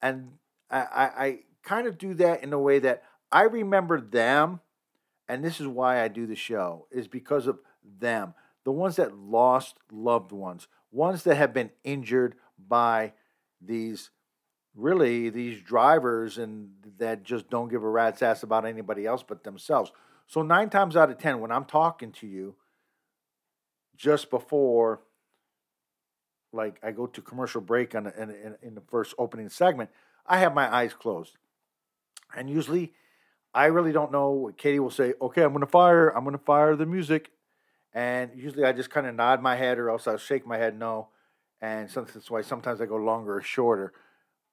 And 0.00 0.32
I, 0.70 0.80
I, 0.80 1.04
I 1.24 1.38
kind 1.62 1.86
of 1.86 1.98
do 1.98 2.14
that 2.14 2.42
in 2.42 2.52
a 2.52 2.58
way 2.58 2.78
that 2.78 3.02
I 3.30 3.42
remember 3.42 4.00
them 4.00 4.60
and 5.28 5.44
this 5.44 5.60
is 5.60 5.66
why 5.66 6.02
I 6.02 6.08
do 6.08 6.26
the 6.26 6.36
show, 6.36 6.86
is 6.90 7.08
because 7.08 7.46
of 7.46 7.60
them. 7.98 8.34
The 8.64 8.72
ones 8.72 8.96
that 8.96 9.16
lost 9.16 9.76
loved 9.90 10.32
ones, 10.32 10.68
ones 10.90 11.24
that 11.24 11.36
have 11.36 11.52
been 11.52 11.70
injured 11.84 12.36
by 12.58 13.12
these 13.60 14.10
really 14.74 15.28
these 15.28 15.60
drivers 15.60 16.38
and 16.38 16.70
that 16.98 17.24
just 17.24 17.50
don't 17.50 17.68
give 17.68 17.82
a 17.82 17.88
rat's 17.88 18.22
ass 18.22 18.42
about 18.42 18.64
anybody 18.64 19.04
else 19.04 19.22
but 19.22 19.44
themselves. 19.44 19.92
So 20.26 20.42
nine 20.42 20.70
times 20.70 20.96
out 20.96 21.10
of 21.10 21.18
ten, 21.18 21.40
when 21.40 21.52
I'm 21.52 21.64
talking 21.64 22.12
to 22.12 22.26
you, 22.26 22.54
just 23.96 24.30
before 24.30 25.02
like 26.52 26.78
I 26.82 26.90
go 26.90 27.06
to 27.06 27.22
commercial 27.22 27.60
break 27.60 27.94
on 27.94 28.06
in, 28.06 28.30
in, 28.30 28.56
in 28.62 28.74
the 28.74 28.82
first 28.82 29.14
opening 29.18 29.48
segment, 29.48 29.90
I 30.26 30.38
have 30.38 30.54
my 30.54 30.72
eyes 30.72 30.94
closed. 30.94 31.36
And 32.34 32.48
usually, 32.48 32.92
I 33.54 33.66
really 33.66 33.92
don't 33.92 34.12
know. 34.12 34.52
Katie 34.56 34.78
will 34.80 34.90
say, 34.90 35.14
"Okay, 35.20 35.42
I'm 35.42 35.52
going 35.52 35.60
to 35.60 35.66
fire. 35.70 36.08
I'm 36.10 36.24
going 36.24 36.36
to 36.38 36.44
fire 36.44 36.74
the 36.76 36.86
music," 36.86 37.30
and 37.94 38.30
usually 38.36 38.64
I 38.64 38.72
just 38.72 38.90
kind 38.90 39.06
of 39.06 39.14
nod 39.14 39.42
my 39.42 39.56
head, 39.56 39.78
or 39.78 39.90
else 39.90 40.06
I'll 40.06 40.16
shake 40.18 40.46
my 40.46 40.58
head 40.58 40.78
no. 40.78 41.08
And 41.60 41.90
some- 41.90 42.06
that's 42.12 42.30
why 42.30 42.42
sometimes 42.42 42.80
I 42.80 42.86
go 42.86 42.96
longer 42.96 43.36
or 43.36 43.42
shorter. 43.42 43.92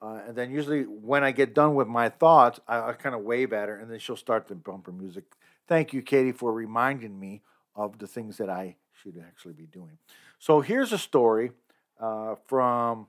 Uh, 0.02 0.22
and 0.28 0.36
then 0.36 0.52
usually 0.52 0.84
when 0.84 1.24
I 1.24 1.32
get 1.32 1.54
done 1.54 1.76
with 1.76 1.88
my 1.88 2.10
thoughts, 2.10 2.60
I, 2.68 2.90
I 2.90 2.94
kind 2.94 3.16
of 3.16 3.22
wave 3.22 3.54
at 3.54 3.70
her, 3.70 3.78
and 3.80 3.92
then 3.92 4.00
she'll 4.00 4.16
start 4.16 4.48
the 4.48 4.56
bumper 4.56 4.92
music. 4.92 5.26
Thank 5.68 5.94
you, 5.94 6.02
Katie, 6.02 6.32
for 6.32 6.54
reminding 6.54 7.20
me 7.20 7.42
of 7.76 8.00
the 8.00 8.08
things 8.08 8.38
that 8.38 8.50
I 8.50 8.78
should 9.02 9.22
actually 9.28 9.54
be 9.54 9.66
doing. 9.66 9.98
So 10.40 10.62
here's 10.62 10.94
a 10.94 10.98
story 10.98 11.52
uh, 12.00 12.36
from 12.48 13.08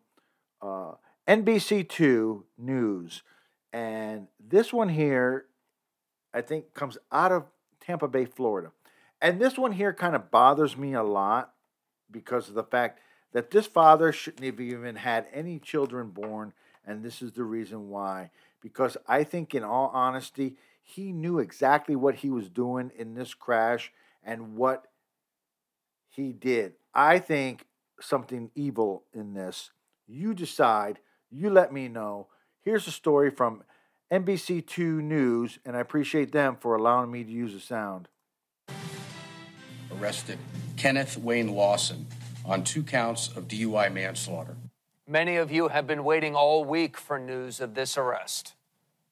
uh, 0.62 0.92
NBC2 1.28 2.44
News. 2.58 3.22
And 3.72 4.26
this 4.40 4.72
one 4.72 4.88
here, 4.88 5.46
I 6.32 6.40
think, 6.40 6.74
comes 6.74 6.98
out 7.10 7.32
of 7.32 7.44
Tampa 7.80 8.08
Bay, 8.08 8.24
Florida. 8.24 8.72
And 9.20 9.40
this 9.40 9.58
one 9.58 9.72
here 9.72 9.92
kind 9.92 10.14
of 10.14 10.30
bothers 10.30 10.76
me 10.76 10.94
a 10.94 11.02
lot 11.02 11.52
because 12.10 12.48
of 12.48 12.54
the 12.54 12.64
fact 12.64 13.00
that 13.32 13.50
this 13.50 13.66
father 13.66 14.12
shouldn't 14.12 14.44
have 14.44 14.60
even 14.60 14.96
had 14.96 15.26
any 15.32 15.58
children 15.58 16.10
born. 16.10 16.52
And 16.86 17.02
this 17.02 17.22
is 17.22 17.32
the 17.32 17.44
reason 17.44 17.88
why. 17.88 18.30
Because 18.60 18.96
I 19.06 19.24
think, 19.24 19.54
in 19.54 19.62
all 19.62 19.90
honesty, 19.92 20.56
he 20.82 21.12
knew 21.12 21.38
exactly 21.38 21.94
what 21.94 22.16
he 22.16 22.30
was 22.30 22.48
doing 22.48 22.90
in 22.96 23.14
this 23.14 23.34
crash 23.34 23.92
and 24.24 24.56
what 24.56 24.86
he 26.08 26.32
did. 26.32 26.74
I 26.94 27.18
think 27.18 27.66
something 28.00 28.50
evil 28.54 29.04
in 29.12 29.34
this. 29.34 29.70
You 30.06 30.34
decide. 30.34 30.98
You 31.30 31.50
let 31.50 31.72
me 31.72 31.88
know. 31.88 32.26
Here's 32.62 32.88
a 32.88 32.92
story 32.92 33.30
from 33.30 33.62
NBC2 34.10 35.00
News, 35.02 35.60
and 35.64 35.76
I 35.76 35.80
appreciate 35.80 36.32
them 36.32 36.56
for 36.56 36.74
allowing 36.74 37.12
me 37.12 37.22
to 37.22 37.30
use 37.30 37.52
the 37.52 37.60
sound. 37.60 38.08
arrested 40.00 40.38
Kenneth 40.76 41.16
Wayne 41.16 41.54
Lawson 41.54 42.08
on 42.44 42.64
two 42.64 42.82
counts 42.82 43.28
of 43.28 43.46
DUI 43.46 43.92
manslaughter. 43.92 44.56
Many 45.06 45.36
of 45.36 45.52
you 45.52 45.68
have 45.68 45.86
been 45.86 46.02
waiting 46.02 46.34
all 46.34 46.64
week 46.64 46.96
for 46.96 47.20
news 47.20 47.60
of 47.60 47.74
this 47.74 47.96
arrest. 47.96 48.54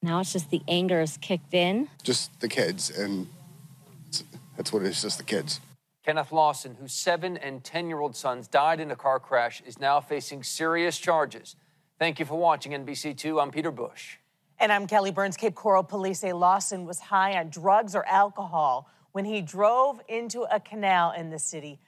Now 0.01 0.19
it's 0.19 0.33
just 0.33 0.49
the 0.49 0.61
anger 0.67 0.99
is 0.99 1.15
kicked 1.15 1.53
in. 1.53 1.87
Just 2.03 2.37
the 2.41 2.49
kids, 2.49 2.89
and 2.89 3.27
that's 4.57 4.73
what 4.73 4.81
it 4.83 4.87
is, 4.87 5.01
just 5.01 5.17
the 5.17 5.23
kids. 5.23 5.61
Kenneth 6.05 6.33
Lawson, 6.33 6.75
whose 6.79 6.93
seven 6.93 7.37
and 7.37 7.63
10 7.63 7.87
year 7.87 8.01
old 8.01 8.17
sons 8.17 8.49
died 8.49 8.81
in 8.81 8.91
a 8.91 8.97
car 8.97 9.19
crash, 9.19 9.61
is 9.65 9.79
now 9.79 10.01
facing 10.01 10.43
serious 10.43 10.97
charges. 10.97 11.55
Thank 11.99 12.19
you 12.19 12.25
for 12.25 12.37
watching 12.37 12.73
NBC2. 12.73 13.41
I'm 13.41 13.51
Peter 13.51 13.71
Bush. 13.71 14.17
And 14.61 14.73
I'm 14.73 14.87
Kelly 14.87 15.11
Burns. 15.11 15.37
Cape 15.37 15.55
Coral 15.55 15.83
police 15.83 16.19
say 16.19 16.33
Lawson 16.33 16.85
was 16.85 16.99
high 16.99 17.39
on 17.39 17.49
drugs 17.49 17.95
or 17.95 18.05
alcohol 18.05 18.89
when 19.13 19.23
he 19.23 19.39
drove 19.41 20.01
into 20.09 20.41
a 20.53 20.59
canal 20.59 21.13
in 21.13 21.29
the 21.29 21.39
city, 21.39 21.79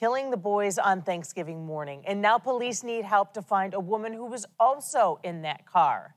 killing 0.00 0.30
the 0.30 0.38
boys 0.38 0.78
on 0.78 1.02
Thanksgiving 1.02 1.66
morning. 1.66 2.02
And 2.06 2.22
now 2.22 2.38
police 2.38 2.82
need 2.82 3.04
help 3.04 3.34
to 3.34 3.42
find 3.42 3.74
a 3.74 3.80
woman 3.80 4.14
who 4.14 4.24
was 4.24 4.46
also 4.58 5.20
in 5.22 5.42
that 5.42 5.66
car. 5.66 6.14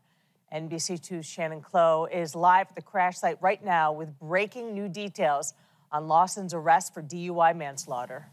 NBC2's 0.53 1.25
Shannon 1.25 1.59
Clow 1.59 2.05
is 2.05 2.35
live 2.35 2.67
at 2.69 2.75
the 2.75 2.81
crash 2.81 3.17
site 3.17 3.37
right 3.41 3.61
now 3.61 3.91
with 3.91 4.17
breaking 4.17 4.73
new 4.73 4.87
details 4.87 5.53
on 5.91 6.07
Lawson's 6.07 6.53
arrest 6.53 6.93
for 6.93 7.03
DUI 7.03 7.53
manslaughter. 7.53 8.27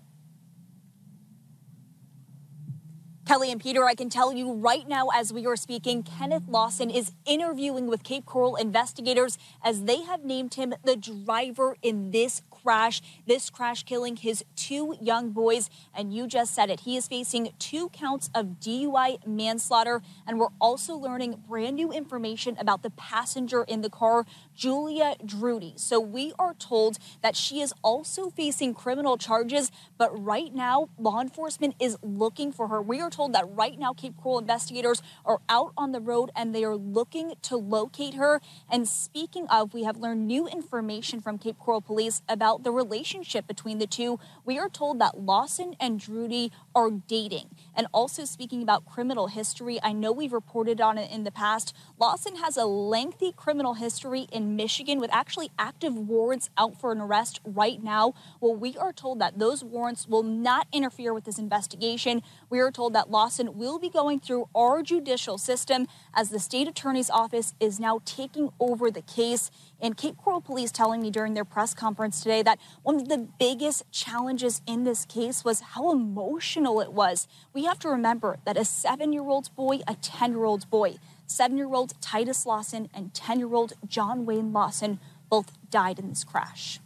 Kelly 3.27 3.51
and 3.51 3.59
Peter, 3.59 3.87
I 3.87 3.95
can 3.95 4.11
tell 4.11 4.35
you 4.35 4.53
right 4.53 4.87
now 4.87 5.09
as 5.09 5.33
we 5.33 5.47
are 5.47 5.57
speaking, 5.57 6.03
Kenneth 6.03 6.43
Lawson 6.47 6.91
is 6.91 7.13
interviewing 7.25 7.87
with 7.87 8.03
Cape 8.03 8.27
Coral 8.27 8.55
investigators 8.55 9.39
as 9.65 9.85
they 9.85 10.03
have 10.03 10.25
named 10.25 10.55
him 10.55 10.75
the 10.85 10.95
driver 10.95 11.79
in 11.81 12.11
this 12.11 12.43
crash. 12.51 13.01
This 13.27 13.49
crash 13.49 13.83
killing 13.83 14.17
his 14.17 14.45
two 14.57 14.95
young 15.01 15.31
boys. 15.31 15.71
And 15.95 16.13
you 16.13 16.27
just 16.27 16.55
said 16.55 16.69
it. 16.69 16.81
He 16.81 16.99
is 16.99 17.09
facing 17.09 17.53
two 17.59 17.89
counts 17.91 18.29
of 18.35 18.61
DUI 18.61 19.27
manslaughter. 19.27 20.03
And 20.27 20.39
we're 20.39 20.49
also 20.61 20.95
learning 20.95 21.45
brand 21.49 21.77
new 21.77 21.93
information 21.93 22.59
about 22.59 22.83
the 22.83 22.91
passenger 22.91 23.65
in 23.65 23.81
the 23.81 23.91
car, 23.91 24.27
Julia 24.55 25.17
Drudy. 25.25 25.75
So 25.77 26.01
we 26.01 26.33
are 26.39 26.55
told 26.55 26.99
that 27.23 27.37
she 27.37 27.61
is 27.61 27.75
also 27.83 28.31
facing 28.31 28.75
criminal 28.75 29.17
charges. 29.17 29.71
But 29.99 30.11
right 30.13 30.55
now, 30.55 30.89
law 30.99 31.21
enforcement 31.21 31.75
is 31.81 31.97
looking 32.03 32.53
for 32.53 32.69
her. 32.69 32.81
We 32.81 33.01
are 33.01 33.11
told 33.11 33.33
that 33.35 33.49
right 33.49 33.79
now, 33.79 33.93
Cape 33.93 34.17
Coral 34.17 34.39
investigators 34.39 35.03
are 35.25 35.41
out 35.49 35.73
on 35.77 35.93
the 35.93 36.01
road 36.01 36.31
and 36.37 36.55
they 36.55 36.65
are 36.65 36.77
looking 36.77 37.35
to 37.43 37.57
locate 37.57 38.15
her. 38.15 38.41
And 38.71 38.89
speaking 38.89 39.47
of, 39.49 39.75
we 39.75 39.85
have 39.85 39.97
learned 39.97 40.27
new 40.27 40.47
information 40.47 41.21
from 41.21 41.39
Cape 41.39 41.59
Coral 41.59 41.81
police 41.81 42.23
about 42.29 42.63
the 42.63 42.71
relationship 42.71 43.47
between 43.47 43.79
the 43.79 43.87
two. 43.87 44.19
We 44.45 44.59
are 44.59 44.69
told 44.69 44.99
that 45.01 45.21
Lawson 45.21 45.75
and 45.81 45.99
Drudy 45.99 46.53
are 46.75 46.91
dating. 46.91 47.51
And 47.75 47.87
also 47.93 48.25
speaking 48.25 48.63
about 48.63 48.87
criminal 48.87 49.29
history, 49.29 49.79
I 49.83 49.93
know 49.93 50.13
we've 50.13 50.33
reported 50.33 50.81
on 50.81 50.99
it 50.99 51.11
in 51.11 51.25
the 51.25 51.31
past. 51.31 51.75
Lawson 51.99 52.37
has 52.37 52.57
a 52.57 52.65
lengthy 52.65 53.33
criminal 53.33 53.75
history 53.75 54.27
in 54.33 54.44
Michigan 54.45 55.01
with 55.01 55.11
actually 55.13 55.51
active 55.59 55.95
warrants 55.97 56.51
out 56.57 56.81
for 56.81 56.93
an 56.93 57.01
arrest 57.01 57.41
right 57.45 57.83
now. 57.83 58.15
Well, 58.41 58.55
we 58.55 58.77
are 58.77 58.93
told 58.93 59.19
that 59.21 59.39
those 59.39 59.65
warrants 59.65 60.07
will 60.07 60.23
not 60.23 60.67
interfere 60.73 61.13
with 61.13 61.25
this 61.25 61.39
investigation. 61.39 62.23
We 62.51 62.61
are 62.61 62.71
told 62.71 62.93
that 62.93 63.11
Lawson 63.11 63.57
will 63.59 63.79
be 63.79 63.89
going 63.89 64.21
through 64.21 64.49
our 64.55 64.83
judicial 64.83 65.39
system 65.39 65.87
as 66.15 66.31
the 66.31 66.39
state 66.39 66.69
attorney's 66.69 67.11
office 67.11 67.55
is 67.61 67.81
now 67.81 68.01
taking 68.05 68.51
over 68.61 68.91
the 68.91 69.03
case. 69.03 69.51
And 69.81 69.97
Cape 69.97 70.17
Coral 70.17 70.41
Police 70.41 70.73
telling 70.73 71.03
me 71.03 71.11
during 71.11 71.35
their 71.35 71.45
press 71.45 71.75
conference 71.75 72.21
today 72.21 72.43
that 72.43 72.59
one 72.83 72.97
of 72.97 73.09
the 73.09 73.29
biggest 73.39 73.91
challenges 73.91 74.63
in 74.67 74.85
this 74.85 75.05
case 75.05 75.45
was 75.45 75.61
how 75.61 75.93
emotional 75.93 76.81
it 76.81 76.93
was. 76.93 77.29
We 77.53 77.65
have 77.65 77.79
to 77.81 77.89
remember 77.89 78.39
that 78.45 78.57
a 78.57 78.65
seven 78.65 79.13
year 79.13 79.23
old 79.23 79.55
boy, 79.55 79.81
a 79.87 79.95
10 79.95 80.33
year 80.33 80.45
old 80.45 80.69
boy, 80.71 80.97
seven 81.27 81.57
year 81.57 81.73
old 81.73 82.01
Titus 82.01 82.47
Lawson 82.47 82.89
and 82.95 83.15
10 83.15 83.39
year 83.39 83.55
old 83.55 83.75
John 83.87 84.27
Wayne 84.27 84.53
Lawson 84.53 84.99
both 85.29 85.53
died 85.71 85.99
in 85.99 86.09
this 86.09 86.25
crash. 86.25 86.81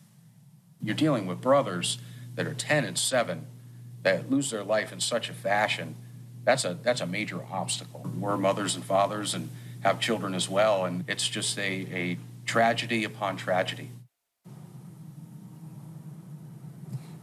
You're 0.83 0.95
dealing 0.95 1.27
with 1.27 1.41
brothers 1.41 1.99
that 2.35 2.47
are 2.47 2.55
10 2.55 2.85
and 2.85 2.99
7 2.99 3.47
that 4.03 4.31
lose 4.31 4.51
their 4.51 4.65
life 4.65 4.93
in 4.93 5.01
such 5.01 5.29
a 5.29 5.35
fashion. 5.35 5.97
That's 6.45 6.65
a 6.65 6.79
that's 6.83 7.01
a 7.01 7.07
major 7.07 7.43
obstacle. 7.51 8.09
We're 8.19 8.37
mothers 8.37 8.75
and 8.75 8.85
fathers 8.85 9.35
and 9.35 9.51
have 9.81 10.01
children 10.01 10.35
as 10.35 10.49
well, 10.49 10.85
and 10.85 11.05
it's 11.09 11.29
just 11.29 11.59
a, 11.59 11.63
a 11.93 12.19
tragedy 12.47 13.05
upon 13.05 13.37
tragedy. 13.37 13.91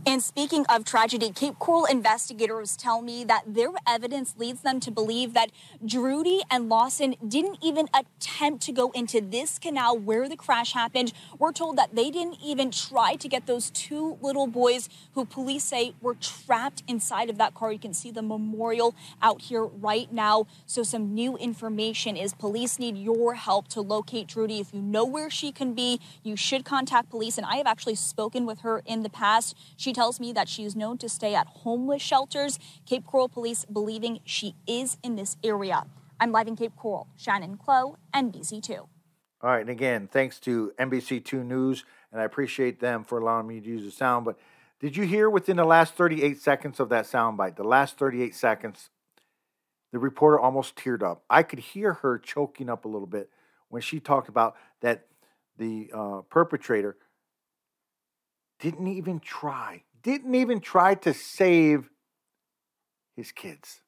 And 0.07 0.21
speaking 0.21 0.67
of 0.69 0.85
tragedy, 0.85 1.31
Cape 1.31 1.57
Coral 1.57 1.85
investigators 1.85 2.77
tell 2.77 3.01
me 3.01 3.23
that 3.23 3.55
their 3.55 3.69
evidence 3.87 4.35
leads 4.37 4.61
them 4.61 4.79
to 4.81 4.91
believe 4.91 5.33
that 5.33 5.49
Drudy 5.83 6.41
and 6.51 6.69
Lawson 6.69 7.15
didn't 7.27 7.57
even 7.63 7.87
attempt 7.91 8.61
to 8.65 8.71
go 8.71 8.91
into 8.91 9.19
this 9.19 9.57
canal 9.57 9.97
where 9.97 10.29
the 10.29 10.37
crash 10.37 10.73
happened. 10.73 11.11
We're 11.39 11.51
told 11.51 11.77
that 11.77 11.95
they 11.95 12.11
didn't 12.11 12.37
even 12.45 12.69
try 12.69 13.15
to 13.15 13.27
get 13.27 13.47
those 13.47 13.71
two 13.71 14.19
little 14.21 14.45
boys 14.45 14.89
who 15.15 15.25
police 15.25 15.63
say 15.63 15.95
were 16.01 16.13
trapped 16.13 16.83
inside 16.87 17.31
of 17.31 17.39
that 17.39 17.55
car. 17.55 17.71
You 17.71 17.79
can 17.79 17.95
see 17.95 18.11
the 18.11 18.21
memorial 18.21 18.93
out 19.23 19.41
here 19.41 19.65
right 19.65 20.13
now. 20.13 20.45
So 20.67 20.83
some 20.83 21.15
new 21.15 21.35
information 21.37 22.15
is 22.15 22.35
police 22.35 22.77
need 22.77 22.95
your 22.95 23.33
help 23.33 23.69
to 23.69 23.81
locate 23.81 24.27
Drudy. 24.27 24.59
If 24.59 24.71
you 24.71 24.83
know 24.83 25.03
where 25.03 25.31
she 25.31 25.51
can 25.51 25.73
be, 25.73 25.99
you 26.21 26.35
should 26.35 26.63
contact 26.63 27.09
police. 27.09 27.39
And 27.39 27.47
I 27.47 27.55
have 27.55 27.65
actually 27.65 27.95
spoken 27.95 28.45
with 28.45 28.59
her 28.59 28.83
in 28.85 29.01
the 29.01 29.09
past. 29.09 29.57
She 29.75 29.94
tells 29.95 30.19
me 30.19 30.33
that 30.33 30.47
she 30.47 30.65
is 30.65 30.75
known 30.75 30.97
to 30.99 31.09
stay 31.09 31.33
at 31.33 31.47
homeless 31.47 32.01
shelters. 32.01 32.59
Cape 32.85 33.05
Coral 33.05 33.29
police 33.29 33.65
believing 33.65 34.19
she 34.25 34.55
is 34.67 34.97
in 35.01 35.15
this 35.15 35.37
area. 35.43 35.85
I'm 36.19 36.31
live 36.31 36.47
in 36.47 36.55
Cape 36.55 36.75
Coral. 36.75 37.07
Shannon 37.15 37.57
Clow, 37.57 37.97
NBC2. 38.13 38.77
All 38.79 38.89
right, 39.41 39.61
and 39.61 39.69
again, 39.69 40.07
thanks 40.07 40.39
to 40.41 40.73
NBC2 40.77 41.45
News, 41.45 41.85
and 42.11 42.21
I 42.21 42.25
appreciate 42.25 42.79
them 42.79 43.03
for 43.03 43.17
allowing 43.17 43.47
me 43.47 43.59
to 43.61 43.67
use 43.67 43.83
the 43.83 43.91
sound. 43.91 44.25
But 44.25 44.37
did 44.79 44.97
you 44.97 45.05
hear 45.05 45.29
within 45.29 45.57
the 45.57 45.65
last 45.65 45.95
38 45.95 46.39
seconds 46.41 46.79
of 46.79 46.89
that 46.89 47.05
soundbite, 47.05 47.55
the 47.55 47.63
last 47.63 47.97
38 47.97 48.35
seconds, 48.35 48.89
the 49.95 49.99
reporter 49.99 50.37
almost 50.37 50.75
teared 50.75 51.01
up. 51.01 51.23
I 51.29 51.41
could 51.41 51.59
hear 51.59 51.93
her 51.93 52.19
choking 52.19 52.69
up 52.69 52.83
a 52.83 52.89
little 52.89 53.07
bit 53.07 53.29
when 53.69 53.81
she 53.81 54.01
talked 54.01 54.27
about 54.27 54.57
that 54.81 55.05
the 55.57 55.89
uh, 55.93 56.21
perpetrator 56.29 56.97
didn't 58.59 58.87
even 58.87 59.21
try, 59.21 59.83
didn't 60.05 60.35
even 60.35 60.59
try 60.59 60.93
to 60.93 61.15
save 61.15 61.89
his 63.15 63.31
kids. 63.31 63.81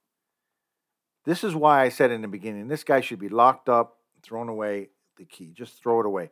This 1.25 1.43
is 1.43 1.53
why 1.53 1.83
I 1.83 1.89
said 1.89 2.09
in 2.09 2.23
the 2.23 2.27
beginning 2.27 2.67
this 2.67 2.83
guy 2.83 3.01
should 3.01 3.19
be 3.19 3.29
locked 3.29 3.69
up, 3.69 3.97
thrown 4.23 4.49
away, 4.49 4.89
the 5.17 5.25
key. 5.25 5.51
Just 5.53 5.81
throw 5.81 5.99
it 5.99 6.07
away. 6.07 6.31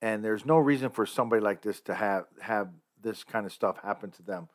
And 0.00 0.24
there's 0.24 0.44
no 0.44 0.58
reason 0.58 0.90
for 0.90 1.06
somebody 1.06 1.40
like 1.40 1.62
this 1.62 1.80
to 1.82 1.94
have 1.94 2.24
have 2.40 2.70
this 3.00 3.22
kind 3.22 3.46
of 3.46 3.52
stuff 3.52 3.76
happen 3.80 4.10
to 4.10 4.22
them. 4.22 4.48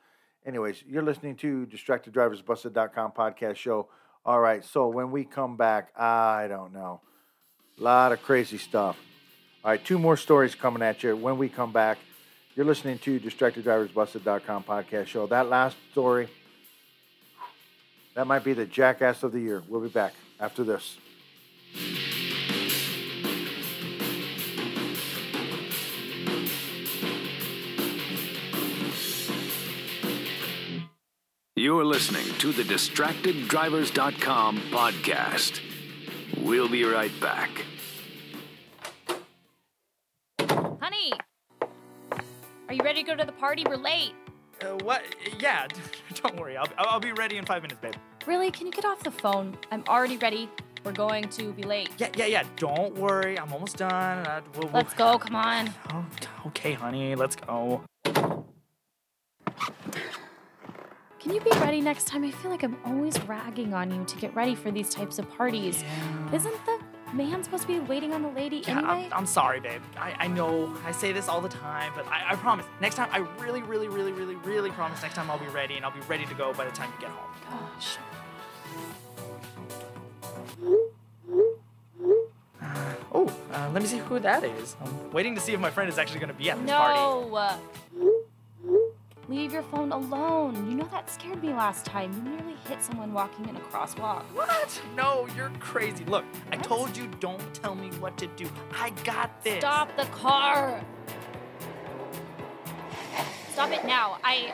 Anyways, 0.46 0.84
you're 0.86 1.04
listening 1.04 1.38
to 1.38 1.66
DistractedDriversBusted.com 1.68 3.12
podcast 3.12 3.56
show. 3.56 3.88
All 4.26 4.42
right, 4.42 4.64
so 4.66 4.90
when 4.90 5.12
we 5.12 5.24
come 5.24 5.56
back, 5.56 5.98
I 5.98 6.48
don't 6.50 6.74
know. 6.74 7.02
A 7.80 7.84
lot 7.84 8.12
of 8.12 8.22
crazy 8.22 8.58
stuff. 8.58 8.98
All 9.64 9.72
right, 9.72 9.84
two 9.84 9.98
more 9.98 10.18
stories 10.18 10.56
coming 10.56 10.82
at 10.82 11.04
you. 11.04 11.16
When 11.16 11.38
we 11.38 11.48
come 11.48 11.72
back, 11.72 11.98
you're 12.58 12.66
listening 12.66 12.98
to 12.98 13.20
DistractedDriversBusted.com 13.20 14.64
podcast 14.64 15.06
show. 15.06 15.28
That 15.28 15.48
last 15.48 15.78
story, 15.92 16.28
that 18.16 18.26
might 18.26 18.44
be 18.44 18.54
the 18.54 18.66
jackass 18.66 19.22
of 19.22 19.32
the 19.32 19.40
year. 19.40 19.62
We'll 19.70 19.82
be 19.82 19.90
back 19.90 20.16
after 20.40 20.64
this. 20.64 20.98
You're 31.56 31.86
listening 31.86 32.26
to 32.40 32.52
the 32.52 32.64
DistractedDrivers.com 32.64 34.58
podcast. 34.72 35.60
We'll 36.42 36.70
be 36.70 36.84
right 36.86 37.12
back. 37.20 37.52
Are 42.68 42.74
you 42.74 42.84
ready 42.84 43.04
to 43.04 43.08
go 43.08 43.16
to 43.16 43.26
the 43.26 43.32
party? 43.32 43.64
We're 43.68 43.78
late. 43.78 44.14
Uh, 44.62 44.78
what? 44.84 45.04
Yeah, 45.40 45.68
don't 46.16 46.36
worry. 46.40 46.58
I'll, 46.58 46.68
I'll 46.78 47.00
be 47.00 47.12
ready 47.12 47.38
in 47.38 47.46
five 47.46 47.62
minutes, 47.62 47.80
babe. 47.82 47.94
Really? 48.26 48.52
Can 48.52 48.66
you 48.66 48.72
get 48.74 48.86
off 48.86 49.04
the 49.04 49.12
phone? 49.12 49.58
I'm 49.72 49.84
already 49.88 50.18
ready. 50.18 50.50
We're 50.84 50.92
going 50.92 51.30
to 51.30 51.54
be 51.54 51.64
late. 51.64 51.90
Yeah, 51.98 52.10
yeah, 52.16 52.26
yeah. 52.26 52.44
Don't 52.56 52.96
worry. 52.96 53.38
I'm 53.40 53.52
almost 53.52 53.78
done. 53.78 54.26
Uh, 54.26 54.42
we'll, 54.56 54.70
Let's 54.74 54.94
go. 54.94 55.18
Come 55.18 55.36
on. 55.36 55.74
Oh, 55.92 56.06
okay, 56.48 56.74
honey. 56.74 57.16
Let's 57.16 57.36
go. 57.36 57.84
Can 61.20 61.34
you 61.34 61.42
be 61.42 61.52
ready 61.60 61.82
next 61.82 62.08
time? 62.08 62.24
I 62.24 62.32
feel 62.32 62.50
like 62.50 62.64
I'm 62.64 62.78
always 62.86 63.20
ragging 63.24 63.74
on 63.74 63.92
you 63.92 64.06
to 64.06 64.18
get 64.18 64.34
ready 64.34 64.56
for 64.56 64.72
these 64.72 64.90
types 64.90 65.20
of 65.20 65.30
parties. 65.30 65.84
Isn't 66.32 66.66
the 66.66 66.77
man 67.14 67.44
supposed 67.44 67.64
to 67.64 67.68
be 67.68 67.80
waiting 67.80 68.14
on 68.14 68.22
the 68.22 68.30
lady 68.30 68.64
Yeah, 68.68 68.80
anyway? 68.80 69.08
I'm, 69.12 69.20
I'm 69.20 69.26
sorry, 69.26 69.60
babe. 69.60 69.82
I, 69.98 70.16
I 70.20 70.28
know 70.28 70.74
I 70.86 70.92
say 70.92 71.12
this 71.12 71.28
all 71.28 71.42
the 71.42 71.50
time, 71.50 71.92
but 71.96 72.06
I, 72.08 72.32
I 72.32 72.36
promise. 72.36 72.66
Next 72.82 72.96
time, 72.96 73.10
I 73.12 73.20
really, 73.42 73.62
really, 73.62 73.88
really, 73.88 74.12
really, 74.12 74.36
really 74.36 74.72
promise 74.72 75.02
next 75.02 75.16
time 75.16 75.30
I'll 75.32 75.40
be 75.40 75.48
ready 75.48 75.76
and 75.76 75.86
I'll 75.86 75.92
be 75.94 76.02
ready 76.02 76.26
to 76.26 76.34
go 76.34 76.54
by 76.54 76.66
the 76.66 76.72
time 76.72 76.92
you 76.96 77.02
get 77.02 77.10
home. 77.12 77.34
Gosh. 77.50 77.98
Oh, 83.14 83.34
uh, 83.52 83.70
let 83.74 83.82
me 83.82 83.88
see 83.88 83.98
who 83.98 84.20
that 84.20 84.44
is. 84.44 84.76
I'm 84.84 85.12
waiting 85.12 85.34
to 85.36 85.42
see 85.42 85.54
if 85.54 85.60
my 85.60 85.72
friend 85.72 85.90
is 85.90 85.98
actually 85.98 86.20
going 86.20 86.32
to 86.32 86.36
be 86.36 86.50
at 86.50 86.60
this 86.62 86.70
party. 86.70 87.00
No. 87.00 88.17
Leave 89.30 89.52
your 89.52 89.64
phone 89.64 89.92
alone. 89.92 90.70
You 90.70 90.78
know 90.78 90.88
that 90.92 91.10
scared 91.10 91.44
me 91.44 91.50
last 91.50 91.86
time. 91.86 92.14
You 92.14 92.32
nearly 92.32 92.56
hit 92.70 92.82
someone 92.82 93.12
walking 93.12 93.50
in 93.50 93.58
a 93.58 93.60
crosswalk. 93.60 94.24
What? 94.34 94.82
No, 94.96 95.28
you're 95.36 95.52
crazy. 95.60 96.06
Look, 96.06 96.24
I 96.54 96.56
told 96.56 96.96
you 96.96 97.08
don't 97.20 97.54
tell 97.54 97.76
me 97.76 97.90
what 98.00 98.18
to 98.20 98.28
do. 98.28 98.50
I 98.74 98.92
got 99.04 99.44
this. 99.44 99.60
Stop 99.60 99.96
the 99.98 100.06
car. 100.06 100.82
Stop 103.52 103.72
it 103.72 103.86
now. 103.86 104.18
I 104.24 104.54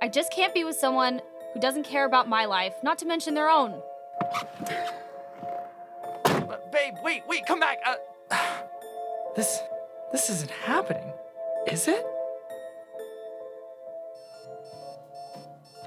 I 0.00 0.08
just 0.08 0.32
can't 0.32 0.54
be 0.54 0.62
with 0.62 0.76
someone 0.76 1.20
who 1.52 1.60
doesn't 1.60 1.82
care 1.82 2.04
about 2.04 2.28
my 2.28 2.44
life, 2.44 2.74
not 2.84 2.96
to 2.98 3.06
mention 3.06 3.34
their 3.34 3.50
own. 3.50 3.82
But 6.22 6.70
babe, 6.70 6.94
wait, 7.02 7.24
wait, 7.28 7.44
come 7.44 7.58
back. 7.58 7.78
Uh, 7.84 7.96
this, 9.36 9.58
this 10.12 10.30
isn't 10.30 10.50
happening, 10.50 11.12
is 11.66 11.88
it? 11.88 12.06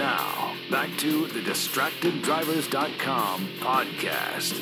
Now, 0.00 0.56
back 0.70 0.96
to 1.00 1.26
the 1.26 1.40
DistractedDrivers.com 1.40 3.48
podcast. 3.58 4.58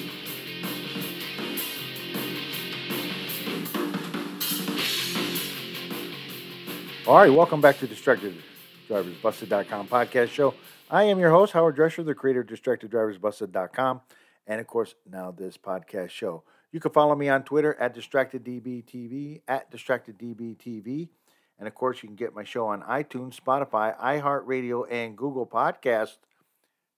All 7.07 7.15
right, 7.15 7.33
welcome 7.33 7.61
back 7.61 7.79
to 7.79 7.87
DistractedDriversBusted.com 7.87 9.87
podcast 9.87 10.31
show. 10.31 10.55
I 10.91 11.05
am 11.05 11.21
your 11.21 11.31
host, 11.31 11.53
Howard 11.53 11.77
Drescher, 11.77 12.05
the 12.05 12.17
creator 12.17 12.41
of 12.41 12.49
DistractedDriversBusted.com, 12.49 14.01
and 14.49 14.61
of 14.61 14.67
course, 14.67 14.97
now 15.09 15.31
this 15.31 15.57
podcast 15.57 16.11
show. 16.11 16.43
You 16.73 16.81
can 16.81 16.91
follow 16.91 17.15
me 17.15 17.29
on 17.29 17.45
Twitter 17.45 17.77
at 17.79 17.95
DistractedDBTV, 17.95 19.43
at 19.47 19.71
DistractedDBTV, 19.71 21.11
and 21.59 21.67
of 21.67 21.75
course, 21.75 22.03
you 22.03 22.09
can 22.09 22.17
get 22.17 22.35
my 22.35 22.45
show 22.45 22.67
on 22.69 22.83
iTunes, 22.83 23.39
Spotify, 23.39 23.99
iHeartRadio, 23.99 24.85
and 24.91 25.17
Google 25.17 25.47
Podcast. 25.47 26.19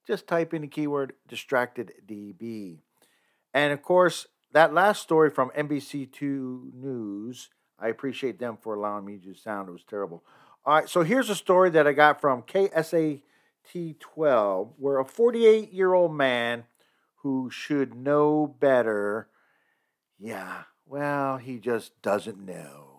Just 0.07 0.27
type 0.27 0.53
in 0.53 0.63
the 0.63 0.69
keyword 0.69 1.15
DistractedDB. 1.29 2.79
And 3.55 3.73
of 3.73 3.83
course, 3.83 4.27
that 4.53 4.75
last 4.75 5.03
story 5.03 5.31
from 5.31 5.51
NBC2 5.51 6.75
News, 6.75 7.49
I 7.79 7.89
appreciate 7.89 8.39
them 8.39 8.59
for 8.61 8.75
allowing 8.75 9.05
me 9.05 9.19
to 9.19 9.35
sound. 9.35 9.69
It 9.69 9.73
was 9.73 9.85
terrible. 9.85 10.25
All 10.67 10.75
right, 10.75 10.89
so 10.89 11.03
here's 11.03 11.31
a 11.31 11.35
story 11.35 11.71
that 11.71 11.87
I 11.87 11.93
got 11.93 12.21
from 12.21 12.43
KSAT 12.43 13.23
12, 13.99 14.73
where 14.77 14.99
a 14.99 15.05
48 15.05 15.73
year 15.73 15.95
old 15.95 16.15
man 16.15 16.65
who 17.23 17.49
should 17.51 17.95
know 17.95 18.47
better, 18.47 19.29
yeah, 20.19 20.65
well, 20.85 21.39
he 21.39 21.59
just 21.59 22.01
doesn't 22.03 22.45
know. 22.45 22.90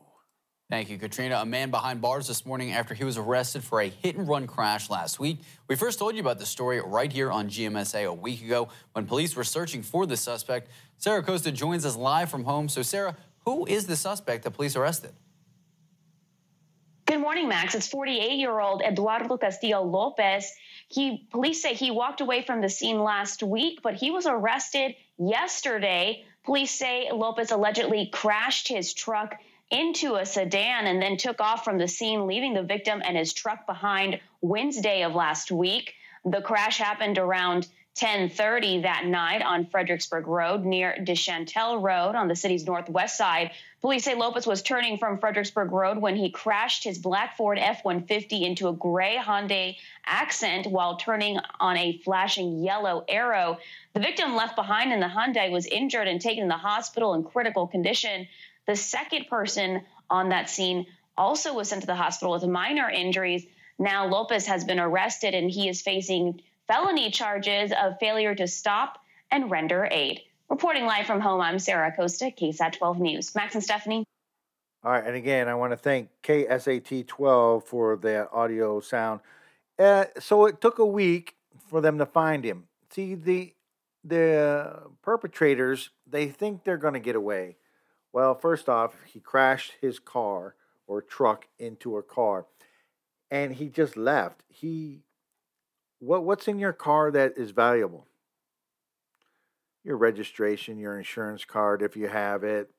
Thank 0.71 0.89
you, 0.89 0.97
Katrina. 0.97 1.35
A 1.41 1.45
man 1.45 1.69
behind 1.69 1.99
bars 1.99 2.29
this 2.29 2.45
morning 2.45 2.71
after 2.71 2.93
he 2.93 3.03
was 3.03 3.17
arrested 3.17 3.61
for 3.61 3.81
a 3.81 3.89
hit 3.89 4.15
and 4.15 4.25
run 4.25 4.47
crash 4.47 4.89
last 4.89 5.19
week. 5.19 5.39
We 5.67 5.75
first 5.75 5.99
told 5.99 6.15
you 6.15 6.21
about 6.21 6.39
the 6.39 6.45
story 6.45 6.79
right 6.79 7.11
here 7.11 7.29
on 7.29 7.49
GMSA 7.49 8.05
a 8.05 8.13
week 8.13 8.41
ago 8.41 8.69
when 8.93 9.05
police 9.05 9.35
were 9.35 9.43
searching 9.43 9.83
for 9.83 10.05
the 10.05 10.15
suspect. 10.15 10.69
Sarah 10.97 11.19
Acosta 11.19 11.51
joins 11.51 11.85
us 11.85 11.97
live 11.97 12.31
from 12.31 12.45
home. 12.45 12.69
So, 12.69 12.83
Sarah, 12.83 13.17
who 13.43 13.65
is 13.65 13.85
the 13.85 13.97
suspect 13.97 14.45
that 14.45 14.51
police 14.51 14.77
arrested? 14.77 15.11
Good 17.05 17.19
morning, 17.19 17.49
Max. 17.49 17.75
It's 17.75 17.89
48 17.89 18.37
year 18.37 18.57
old 18.57 18.81
Eduardo 18.81 19.35
Castillo 19.35 19.83
Lopez. 19.83 20.53
He 20.87 21.27
police 21.31 21.61
say 21.61 21.73
he 21.73 21.91
walked 21.91 22.21
away 22.21 22.43
from 22.43 22.61
the 22.61 22.69
scene 22.69 23.03
last 23.03 23.43
week, 23.43 23.81
but 23.83 23.95
he 23.95 24.09
was 24.09 24.25
arrested 24.25 24.95
yesterday. 25.17 26.23
Police 26.45 26.71
say 26.71 27.09
Lopez 27.11 27.51
allegedly 27.51 28.09
crashed 28.13 28.69
his 28.69 28.93
truck 28.93 29.35
into 29.71 30.15
a 30.15 30.25
sedan 30.25 30.85
and 30.87 31.01
then 31.01 31.17
took 31.17 31.39
off 31.39 31.63
from 31.63 31.77
the 31.77 31.87
scene, 31.87 32.27
leaving 32.27 32.53
the 32.53 32.63
victim 32.63 33.01
and 33.03 33.17
his 33.17 33.33
truck 33.33 33.65
behind 33.65 34.19
Wednesday 34.41 35.03
of 35.03 35.15
last 35.15 35.51
week. 35.51 35.93
The 36.25 36.41
crash 36.41 36.77
happened 36.77 37.17
around 37.17 37.67
10:30 37.95 38.83
that 38.83 39.05
night 39.05 39.41
on 39.41 39.65
Fredericksburg 39.65 40.25
Road 40.25 40.63
near 40.63 40.95
Deschantel 40.99 41.81
Road 41.81 42.15
on 42.15 42.29
the 42.29 42.35
city's 42.35 42.65
northwest 42.65 43.17
side. 43.17 43.51
Police 43.81 44.05
say 44.05 44.15
Lopez 44.15 44.47
was 44.47 44.61
turning 44.61 44.97
from 44.97 45.17
Fredericksburg 45.17 45.71
Road 45.71 45.97
when 45.97 46.15
he 46.15 46.29
crashed 46.29 46.83
his 46.83 46.97
black 46.97 47.35
Ford 47.35 47.57
F-150 47.59 48.43
into 48.43 48.69
a 48.69 48.73
gray 48.73 49.17
Hyundai 49.17 49.75
Accent 50.05 50.67
while 50.67 50.97
turning 50.97 51.39
on 51.59 51.75
a 51.77 51.97
flashing 51.97 52.63
yellow 52.63 53.03
arrow. 53.09 53.57
The 53.93 53.99
victim 53.99 54.35
left 54.35 54.55
behind 54.55 54.93
in 54.93 54.99
the 54.99 55.07
Hyundai 55.07 55.51
was 55.51 55.65
injured 55.65 56.07
and 56.07 56.21
taken 56.21 56.43
to 56.43 56.47
the 56.47 56.57
hospital 56.57 57.13
in 57.13 57.23
critical 57.23 57.67
condition. 57.67 58.27
The 58.71 58.77
second 58.77 59.27
person 59.27 59.81
on 60.09 60.29
that 60.29 60.49
scene 60.49 60.85
also 61.17 61.53
was 61.53 61.67
sent 61.67 61.81
to 61.81 61.87
the 61.87 61.95
hospital 61.95 62.31
with 62.31 62.45
minor 62.45 62.89
injuries. 62.89 63.45
Now 63.77 64.05
Lopez 64.05 64.45
has 64.45 64.63
been 64.63 64.79
arrested 64.79 65.33
and 65.33 65.51
he 65.51 65.67
is 65.67 65.81
facing 65.81 66.41
felony 66.69 67.11
charges 67.11 67.73
of 67.77 67.99
failure 67.99 68.33
to 68.33 68.47
stop 68.47 68.97
and 69.29 69.51
render 69.51 69.85
aid. 69.91 70.21
Reporting 70.49 70.85
live 70.85 71.05
from 71.05 71.19
home, 71.19 71.41
I'm 71.41 71.59
Sarah 71.59 71.89
Acosta, 71.89 72.31
KSAT 72.31 72.77
12 72.77 72.99
News. 73.01 73.35
Max 73.35 73.55
and 73.55 73.63
Stephanie. 73.63 74.05
All 74.85 74.93
right, 74.93 75.05
and 75.05 75.17
again, 75.17 75.49
I 75.49 75.55
want 75.55 75.73
to 75.73 75.77
thank 75.77 76.07
KSAT 76.23 77.07
12 77.07 77.65
for 77.65 77.97
that 77.97 78.29
audio 78.31 78.79
sound. 78.79 79.19
Uh, 79.77 80.05
so 80.17 80.45
it 80.45 80.61
took 80.61 80.79
a 80.79 80.85
week 80.85 81.35
for 81.67 81.81
them 81.81 81.97
to 81.97 82.05
find 82.05 82.45
him. 82.45 82.67
See, 82.89 83.15
the 83.15 83.53
the 84.05 84.83
perpetrators 85.01 85.89
they 86.07 86.27
think 86.27 86.63
they're 86.63 86.77
going 86.77 86.93
to 86.93 87.01
get 87.01 87.17
away. 87.17 87.57
Well, 88.13 88.35
first 88.35 88.67
off, 88.67 88.95
he 89.05 89.19
crashed 89.19 89.73
his 89.81 89.99
car 89.99 90.55
or 90.87 91.01
truck 91.01 91.47
into 91.57 91.97
a 91.97 92.03
car, 92.03 92.45
and 93.29 93.53
he 93.53 93.69
just 93.69 93.95
left. 93.95 94.43
He 94.49 95.03
what 95.99 96.23
what's 96.25 96.47
in 96.47 96.59
your 96.59 96.73
car 96.73 97.11
that 97.11 97.37
is 97.37 97.51
valuable? 97.51 98.07
Your 99.83 99.97
registration, 99.97 100.77
your 100.77 100.97
insurance 100.97 101.45
card, 101.45 101.81
if 101.81 101.95
you 101.95 102.07
have 102.07 102.43
it. 102.43 102.69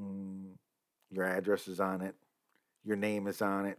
Mm, 0.00 0.52
your 1.10 1.24
address 1.24 1.68
is 1.68 1.80
on 1.80 2.00
it. 2.00 2.14
Your 2.84 2.96
name 2.96 3.26
is 3.26 3.42
on 3.42 3.66
it. 3.66 3.78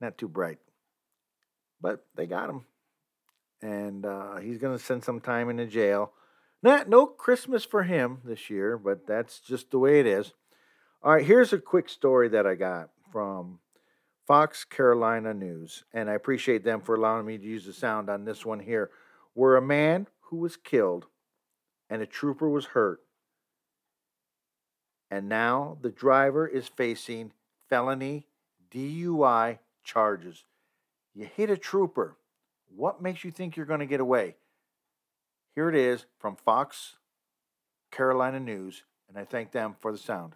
Not 0.00 0.16
too 0.16 0.28
bright. 0.28 0.58
But 1.80 2.04
they 2.14 2.26
got 2.26 2.50
him. 2.50 2.64
And 3.60 4.06
uh, 4.06 4.36
he's 4.36 4.58
going 4.58 4.76
to 4.76 4.82
spend 4.82 5.04
some 5.04 5.20
time 5.20 5.48
in 5.50 5.56
the 5.56 5.66
jail. 5.66 6.12
Not, 6.62 6.88
no 6.88 7.06
Christmas 7.06 7.64
for 7.64 7.82
him 7.82 8.18
this 8.24 8.48
year, 8.48 8.78
but 8.78 9.06
that's 9.06 9.40
just 9.40 9.70
the 9.70 9.78
way 9.78 9.98
it 10.00 10.06
is. 10.06 10.32
All 11.02 11.14
right, 11.14 11.24
here's 11.24 11.52
a 11.52 11.58
quick 11.58 11.88
story 11.88 12.28
that 12.28 12.46
I 12.46 12.54
got 12.54 12.90
from 13.10 13.58
Fox 14.26 14.64
Carolina 14.64 15.34
News. 15.34 15.84
And 15.92 16.08
I 16.08 16.14
appreciate 16.14 16.62
them 16.62 16.80
for 16.80 16.94
allowing 16.94 17.26
me 17.26 17.38
to 17.38 17.44
use 17.44 17.66
the 17.66 17.72
sound 17.72 18.08
on 18.08 18.24
this 18.24 18.46
one 18.46 18.60
here. 18.60 18.90
Where 19.34 19.56
a 19.56 19.62
man 19.62 20.06
who 20.20 20.36
was 20.36 20.56
killed 20.56 21.06
and 21.90 22.00
a 22.00 22.06
trooper 22.06 22.48
was 22.48 22.66
hurt 22.66 23.00
and 25.12 25.28
now 25.28 25.76
the 25.82 25.90
driver 25.90 26.48
is 26.48 26.68
facing 26.68 27.32
felony 27.68 28.26
DUI 28.74 29.58
charges. 29.84 30.44
You 31.14 31.28
hit 31.36 31.50
a 31.50 31.58
trooper. 31.58 32.16
What 32.74 33.02
makes 33.02 33.22
you 33.22 33.30
think 33.30 33.54
you're 33.54 33.66
going 33.66 33.80
to 33.80 33.86
get 33.86 34.00
away? 34.00 34.36
Here 35.54 35.68
it 35.68 35.74
is 35.74 36.06
from 36.18 36.36
Fox 36.36 36.96
Carolina 37.90 38.40
News, 38.40 38.84
and 39.08 39.18
I 39.18 39.24
thank 39.24 39.52
them 39.52 39.76
for 39.80 39.92
the 39.92 39.98
sound. 39.98 40.32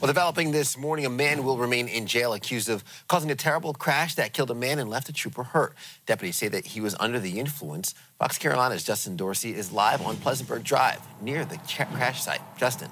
Well, 0.00 0.08
developing 0.08 0.50
this 0.50 0.76
morning, 0.76 1.06
a 1.06 1.10
man 1.10 1.44
will 1.44 1.58
remain 1.58 1.86
in 1.86 2.06
jail 2.06 2.32
accused 2.32 2.68
of 2.68 2.82
causing 3.08 3.30
a 3.30 3.36
terrible 3.36 3.72
crash 3.72 4.16
that 4.16 4.32
killed 4.32 4.50
a 4.50 4.54
man 4.54 4.80
and 4.80 4.90
left 4.90 5.08
a 5.08 5.12
trooper 5.12 5.44
hurt. 5.44 5.74
Deputies 6.06 6.36
say 6.36 6.48
that 6.48 6.66
he 6.66 6.80
was 6.80 6.96
under 6.98 7.20
the 7.20 7.38
influence. 7.38 7.94
Fox 8.18 8.36
Carolina's 8.36 8.82
Justin 8.82 9.16
Dorsey 9.16 9.54
is 9.54 9.70
live 9.70 10.02
on 10.02 10.16
Pleasantburg 10.16 10.64
Drive 10.64 11.00
near 11.20 11.44
the 11.44 11.56
crash 11.92 12.22
site. 12.22 12.40
Justin. 12.56 12.90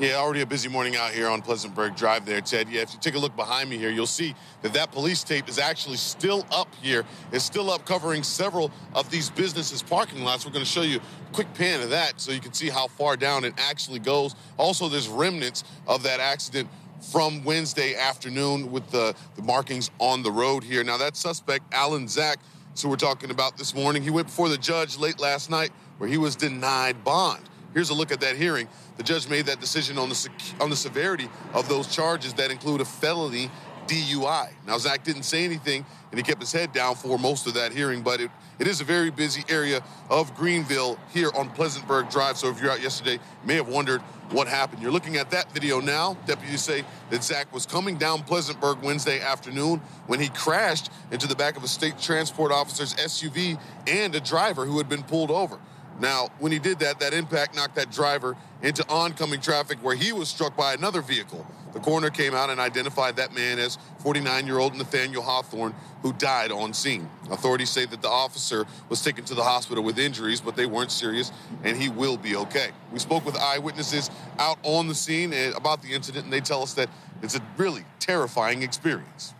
Yeah, 0.00 0.14
already 0.14 0.42
a 0.42 0.46
busy 0.46 0.68
morning 0.68 0.94
out 0.94 1.10
here 1.10 1.28
on 1.28 1.42
Pleasantburg 1.42 1.96
Drive 1.96 2.24
there, 2.24 2.40
Ted. 2.40 2.68
Yeah, 2.68 2.82
if 2.82 2.92
you 2.92 3.00
take 3.00 3.16
a 3.16 3.18
look 3.18 3.34
behind 3.34 3.68
me 3.68 3.78
here, 3.78 3.90
you'll 3.90 4.06
see 4.06 4.36
that 4.62 4.72
that 4.74 4.92
police 4.92 5.24
tape 5.24 5.48
is 5.48 5.58
actually 5.58 5.96
still 5.96 6.46
up 6.52 6.72
here. 6.80 7.04
It's 7.32 7.44
still 7.44 7.68
up 7.68 7.84
covering 7.84 8.22
several 8.22 8.70
of 8.94 9.10
these 9.10 9.28
businesses' 9.28 9.82
parking 9.82 10.22
lots. 10.22 10.46
We're 10.46 10.52
going 10.52 10.64
to 10.64 10.70
show 10.70 10.82
you 10.82 10.98
a 10.98 11.32
quick 11.32 11.52
pan 11.54 11.80
of 11.80 11.90
that 11.90 12.20
so 12.20 12.30
you 12.30 12.38
can 12.38 12.52
see 12.52 12.68
how 12.68 12.86
far 12.86 13.16
down 13.16 13.42
it 13.42 13.54
actually 13.58 13.98
goes. 13.98 14.36
Also, 14.56 14.88
there's 14.88 15.08
remnants 15.08 15.64
of 15.88 16.04
that 16.04 16.20
accident 16.20 16.68
from 17.10 17.42
Wednesday 17.42 17.96
afternoon 17.96 18.70
with 18.70 18.88
the, 18.92 19.16
the 19.34 19.42
markings 19.42 19.90
on 19.98 20.22
the 20.22 20.30
road 20.30 20.62
here. 20.62 20.84
Now, 20.84 20.98
that 20.98 21.16
suspect, 21.16 21.64
Alan 21.74 22.06
Zach, 22.06 22.38
so 22.74 22.88
we're 22.88 22.94
talking 22.94 23.32
about 23.32 23.58
this 23.58 23.74
morning, 23.74 24.04
he 24.04 24.10
went 24.10 24.28
before 24.28 24.48
the 24.48 24.58
judge 24.58 24.96
late 24.96 25.18
last 25.18 25.50
night 25.50 25.72
where 25.96 26.08
he 26.08 26.18
was 26.18 26.36
denied 26.36 27.02
bond. 27.02 27.42
Here's 27.74 27.90
a 27.90 27.94
look 27.94 28.12
at 28.12 28.20
that 28.20 28.36
hearing. 28.36 28.68
The 28.98 29.04
judge 29.04 29.28
made 29.28 29.46
that 29.46 29.60
decision 29.60 29.96
on 29.96 30.08
the 30.08 30.28
on 30.60 30.70
the 30.70 30.76
severity 30.76 31.28
of 31.54 31.68
those 31.68 31.86
charges 31.86 32.34
that 32.34 32.50
include 32.50 32.80
a 32.80 32.84
felony 32.84 33.48
DUI. 33.86 34.50
Now 34.66 34.76
Zach 34.76 35.04
didn't 35.04 35.22
say 35.22 35.44
anything 35.44 35.86
and 36.10 36.18
he 36.18 36.24
kept 36.24 36.40
his 36.40 36.52
head 36.52 36.72
down 36.72 36.96
for 36.96 37.16
most 37.16 37.46
of 37.46 37.54
that 37.54 37.72
hearing, 37.72 38.02
but 38.02 38.20
it, 38.20 38.30
it 38.58 38.66
is 38.66 38.80
a 38.80 38.84
very 38.84 39.10
busy 39.10 39.44
area 39.48 39.82
of 40.10 40.34
Greenville 40.34 40.98
here 41.14 41.30
on 41.34 41.48
Pleasantburg 41.50 42.10
Drive. 42.10 42.36
So 42.36 42.48
if 42.48 42.60
you're 42.60 42.72
out 42.72 42.82
yesterday, 42.82 43.14
you 43.14 43.46
may 43.46 43.54
have 43.54 43.68
wondered 43.68 44.00
what 44.30 44.48
happened. 44.48 44.82
You're 44.82 44.92
looking 44.92 45.16
at 45.16 45.30
that 45.30 45.52
video 45.52 45.80
now. 45.80 46.16
Deputies 46.26 46.62
say 46.62 46.84
that 47.10 47.22
Zach 47.22 47.52
was 47.52 47.66
coming 47.66 47.98
down 47.98 48.24
Pleasantburg 48.24 48.82
Wednesday 48.82 49.20
afternoon 49.20 49.80
when 50.06 50.18
he 50.18 50.28
crashed 50.28 50.90
into 51.12 51.26
the 51.26 51.36
back 51.36 51.56
of 51.56 51.62
a 51.62 51.68
state 51.68 51.98
transport 51.98 52.50
officer's 52.50 52.94
SUV 52.94 53.60
and 53.86 54.14
a 54.14 54.20
driver 54.20 54.66
who 54.66 54.76
had 54.78 54.88
been 54.88 55.04
pulled 55.04 55.30
over. 55.30 55.58
Now, 56.00 56.28
when 56.38 56.52
he 56.52 56.58
did 56.58 56.78
that, 56.78 57.00
that 57.00 57.12
impact 57.12 57.56
knocked 57.56 57.74
that 57.74 57.90
driver 57.90 58.36
into 58.62 58.86
oncoming 58.88 59.40
traffic 59.40 59.78
where 59.82 59.94
he 59.94 60.12
was 60.12 60.28
struck 60.28 60.56
by 60.56 60.74
another 60.74 61.00
vehicle. 61.00 61.46
The 61.72 61.80
coroner 61.80 62.10
came 62.10 62.34
out 62.34 62.50
and 62.50 62.58
identified 62.58 63.16
that 63.16 63.34
man 63.34 63.58
as 63.58 63.78
49 63.98 64.46
year 64.46 64.58
old 64.58 64.74
Nathaniel 64.74 65.22
Hawthorne, 65.22 65.74
who 66.02 66.12
died 66.14 66.50
on 66.50 66.72
scene. 66.72 67.08
Authorities 67.30 67.70
say 67.70 67.84
that 67.84 68.02
the 68.02 68.08
officer 68.08 68.66
was 68.88 69.02
taken 69.02 69.24
to 69.26 69.34
the 69.34 69.42
hospital 69.42 69.84
with 69.84 69.98
injuries, 69.98 70.40
but 70.40 70.56
they 70.56 70.66
weren't 70.66 70.90
serious, 70.90 71.30
and 71.62 71.76
he 71.76 71.88
will 71.88 72.16
be 72.16 72.36
okay. 72.36 72.70
We 72.92 72.98
spoke 72.98 73.24
with 73.24 73.36
eyewitnesses 73.36 74.10
out 74.38 74.58
on 74.62 74.88
the 74.88 74.94
scene 74.94 75.32
eh, 75.32 75.52
about 75.54 75.82
the 75.82 75.92
incident, 75.92 76.24
and 76.24 76.32
they 76.32 76.40
tell 76.40 76.62
us 76.62 76.74
that 76.74 76.88
it's 77.22 77.36
a 77.36 77.42
really 77.56 77.84
terrifying 78.00 78.62
experience. 78.62 79.34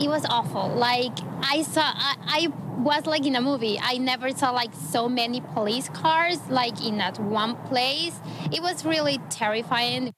It 0.00 0.08
was 0.08 0.24
awful. 0.30 0.68
Like 0.70 1.12
I 1.42 1.60
saw, 1.60 1.82
I, 1.82 2.16
I 2.26 2.46
was 2.78 3.04
like 3.04 3.26
in 3.26 3.36
a 3.36 3.42
movie. 3.42 3.78
I 3.78 3.98
never 3.98 4.30
saw 4.30 4.50
like 4.50 4.70
so 4.72 5.10
many 5.10 5.42
police 5.42 5.90
cars 5.90 6.38
like 6.48 6.82
in 6.82 6.96
that 6.98 7.18
one 7.18 7.56
place. 7.66 8.18
It 8.50 8.62
was 8.62 8.86
really 8.86 9.18
terrifying. 9.28 10.14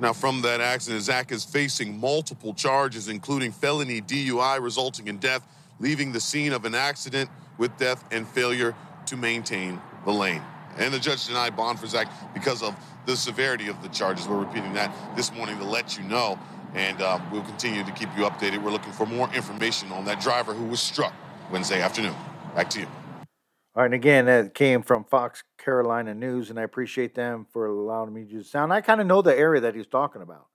Now, 0.00 0.14
from 0.14 0.40
that 0.42 0.62
accident, 0.62 1.02
Zach 1.02 1.30
is 1.30 1.44
facing 1.44 2.00
multiple 2.00 2.54
charges, 2.54 3.08
including 3.08 3.52
felony 3.52 4.00
DUI 4.00 4.60
resulting 4.60 5.06
in 5.06 5.18
death, 5.18 5.46
leaving 5.78 6.10
the 6.10 6.20
scene 6.20 6.52
of 6.52 6.64
an 6.64 6.74
accident 6.74 7.28
with 7.58 7.76
death 7.76 8.02
and 8.10 8.26
failure 8.26 8.74
to 9.06 9.16
maintain 9.16 9.80
the 10.06 10.12
lane. 10.12 10.42
And 10.78 10.92
the 10.92 10.98
judge 10.98 11.26
denied 11.26 11.54
bond 11.54 11.78
for 11.78 11.86
Zach 11.86 12.08
because 12.32 12.62
of 12.62 12.74
the 13.06 13.16
severity 13.16 13.68
of 13.68 13.80
the 13.82 13.88
charges. 13.88 14.26
We're 14.26 14.40
repeating 14.40 14.72
that 14.72 14.94
this 15.16 15.32
morning 15.32 15.58
to 15.58 15.64
let 15.64 15.96
you 15.96 16.04
know 16.04 16.38
and 16.74 17.00
um, 17.02 17.22
we'll 17.30 17.42
continue 17.42 17.84
to 17.84 17.92
keep 17.92 18.08
you 18.16 18.24
updated. 18.24 18.62
We're 18.62 18.70
looking 18.70 18.92
for 18.92 19.06
more 19.06 19.32
information 19.32 19.92
on 19.92 20.04
that 20.06 20.20
driver 20.20 20.52
who 20.52 20.64
was 20.64 20.80
struck 20.80 21.14
Wednesday 21.50 21.80
afternoon. 21.80 22.14
Back 22.54 22.70
to 22.70 22.80
you. 22.80 22.86
All 23.76 23.82
right, 23.82 23.86
and 23.86 23.94
again, 23.94 24.26
that 24.26 24.54
came 24.54 24.82
from 24.82 25.04
Fox 25.04 25.42
Carolina 25.58 26.14
News, 26.14 26.50
and 26.50 26.60
I 26.60 26.62
appreciate 26.62 27.14
them 27.14 27.46
for 27.52 27.66
allowing 27.66 28.12
me 28.12 28.24
to 28.26 28.42
sound. 28.44 28.72
I 28.72 28.80
kind 28.80 29.00
of 29.00 29.06
know 29.06 29.20
the 29.22 29.36
area 29.36 29.60
that 29.62 29.74
he's 29.74 29.86
talking 29.86 30.22
about. 30.22 30.46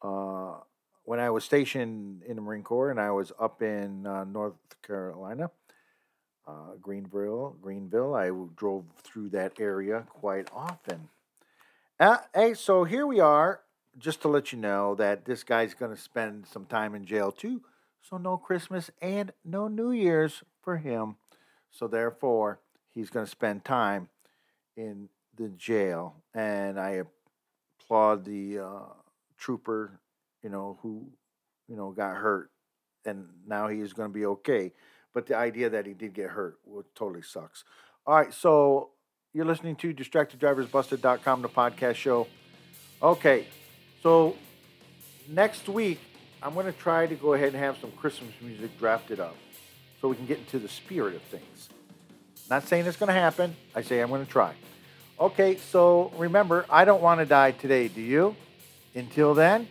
Uh, 0.00 0.60
when 1.04 1.18
I 1.18 1.30
was 1.30 1.44
stationed 1.44 2.22
in 2.22 2.36
the 2.36 2.42
Marine 2.42 2.62
Corps 2.62 2.90
and 2.90 3.00
I 3.00 3.10
was 3.10 3.32
up 3.40 3.62
in 3.62 4.06
uh, 4.06 4.24
North 4.24 4.54
Carolina, 4.86 5.50
uh, 6.46 6.74
Greenville, 6.80 7.56
Greenville, 7.60 8.14
I 8.14 8.30
drove 8.56 8.84
through 9.02 9.30
that 9.30 9.60
area 9.60 10.04
quite 10.08 10.48
often. 10.54 11.08
Uh, 11.98 12.18
hey, 12.34 12.54
so 12.54 12.84
here 12.84 13.06
we 13.06 13.20
are 13.20 13.60
just 13.98 14.22
to 14.22 14.28
let 14.28 14.52
you 14.52 14.58
know 14.58 14.94
that 14.94 15.24
this 15.24 15.44
guy's 15.44 15.74
going 15.74 15.94
to 15.94 16.00
spend 16.00 16.46
some 16.46 16.64
time 16.64 16.94
in 16.94 17.04
jail 17.04 17.30
too. 17.30 17.62
So 18.00 18.16
no 18.16 18.36
Christmas 18.36 18.90
and 19.00 19.32
no 19.44 19.68
New 19.68 19.92
Year's 19.92 20.42
for 20.60 20.78
him. 20.78 21.16
So 21.70 21.86
therefore, 21.86 22.60
he's 22.90 23.10
going 23.10 23.26
to 23.26 23.30
spend 23.30 23.64
time 23.64 24.08
in 24.76 25.08
the 25.36 25.48
jail. 25.48 26.16
And 26.34 26.78
I 26.78 27.02
applaud 27.80 28.24
the 28.24 28.58
uh, 28.58 28.92
trooper, 29.38 30.00
you 30.42 30.50
know, 30.50 30.78
who, 30.82 31.08
you 31.68 31.76
know, 31.76 31.90
got 31.90 32.16
hurt, 32.16 32.50
and 33.04 33.26
now 33.46 33.68
he 33.68 33.80
is 33.80 33.92
going 33.92 34.08
to 34.08 34.12
be 34.12 34.26
okay. 34.26 34.72
But 35.14 35.26
the 35.26 35.36
idea 35.36 35.70
that 35.70 35.86
he 35.86 35.94
did 35.94 36.14
get 36.14 36.30
hurt 36.30 36.58
well, 36.64 36.84
totally 36.94 37.22
sucks. 37.22 37.64
All 38.06 38.16
right, 38.16 38.32
so 38.32 38.90
you're 39.32 39.44
listening 39.44 39.76
to 39.76 39.94
DistractedDriversBusted.com, 39.94 41.42
the 41.42 41.48
podcast 41.48 41.94
show. 41.94 42.26
Okay, 43.02 43.46
so 44.02 44.36
next 45.28 45.68
week, 45.68 46.00
I'm 46.42 46.54
going 46.54 46.66
to 46.66 46.72
try 46.72 47.06
to 47.06 47.14
go 47.14 47.34
ahead 47.34 47.48
and 47.48 47.56
have 47.56 47.78
some 47.78 47.92
Christmas 47.92 48.32
music 48.40 48.76
drafted 48.78 49.20
up 49.20 49.36
so 50.00 50.08
we 50.08 50.16
can 50.16 50.26
get 50.26 50.38
into 50.38 50.58
the 50.58 50.68
spirit 50.68 51.14
of 51.14 51.22
things. 51.22 51.68
Not 52.50 52.66
saying 52.66 52.86
it's 52.86 52.96
going 52.96 53.08
to 53.08 53.14
happen. 53.14 53.54
I 53.74 53.82
say 53.82 54.00
I'm 54.00 54.08
going 54.08 54.24
to 54.26 54.30
try. 54.30 54.54
Okay, 55.20 55.56
so 55.56 56.12
remember, 56.16 56.66
I 56.68 56.84
don't 56.84 57.00
want 57.00 57.20
to 57.20 57.26
die 57.26 57.52
today, 57.52 57.86
do 57.86 58.00
you? 58.00 58.34
Until 58.94 59.34
then, 59.34 59.68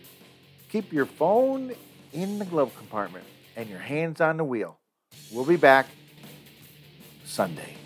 keep 0.70 0.92
your 0.92 1.06
phone 1.06 1.72
in 2.12 2.38
the 2.38 2.44
glove 2.46 2.74
compartment 2.76 3.26
and 3.54 3.68
your 3.68 3.78
hands 3.78 4.20
on 4.20 4.38
the 4.38 4.44
wheel. 4.44 4.78
We'll 5.30 5.44
be 5.44 5.56
back 5.56 5.86
Sunday. 7.24 7.81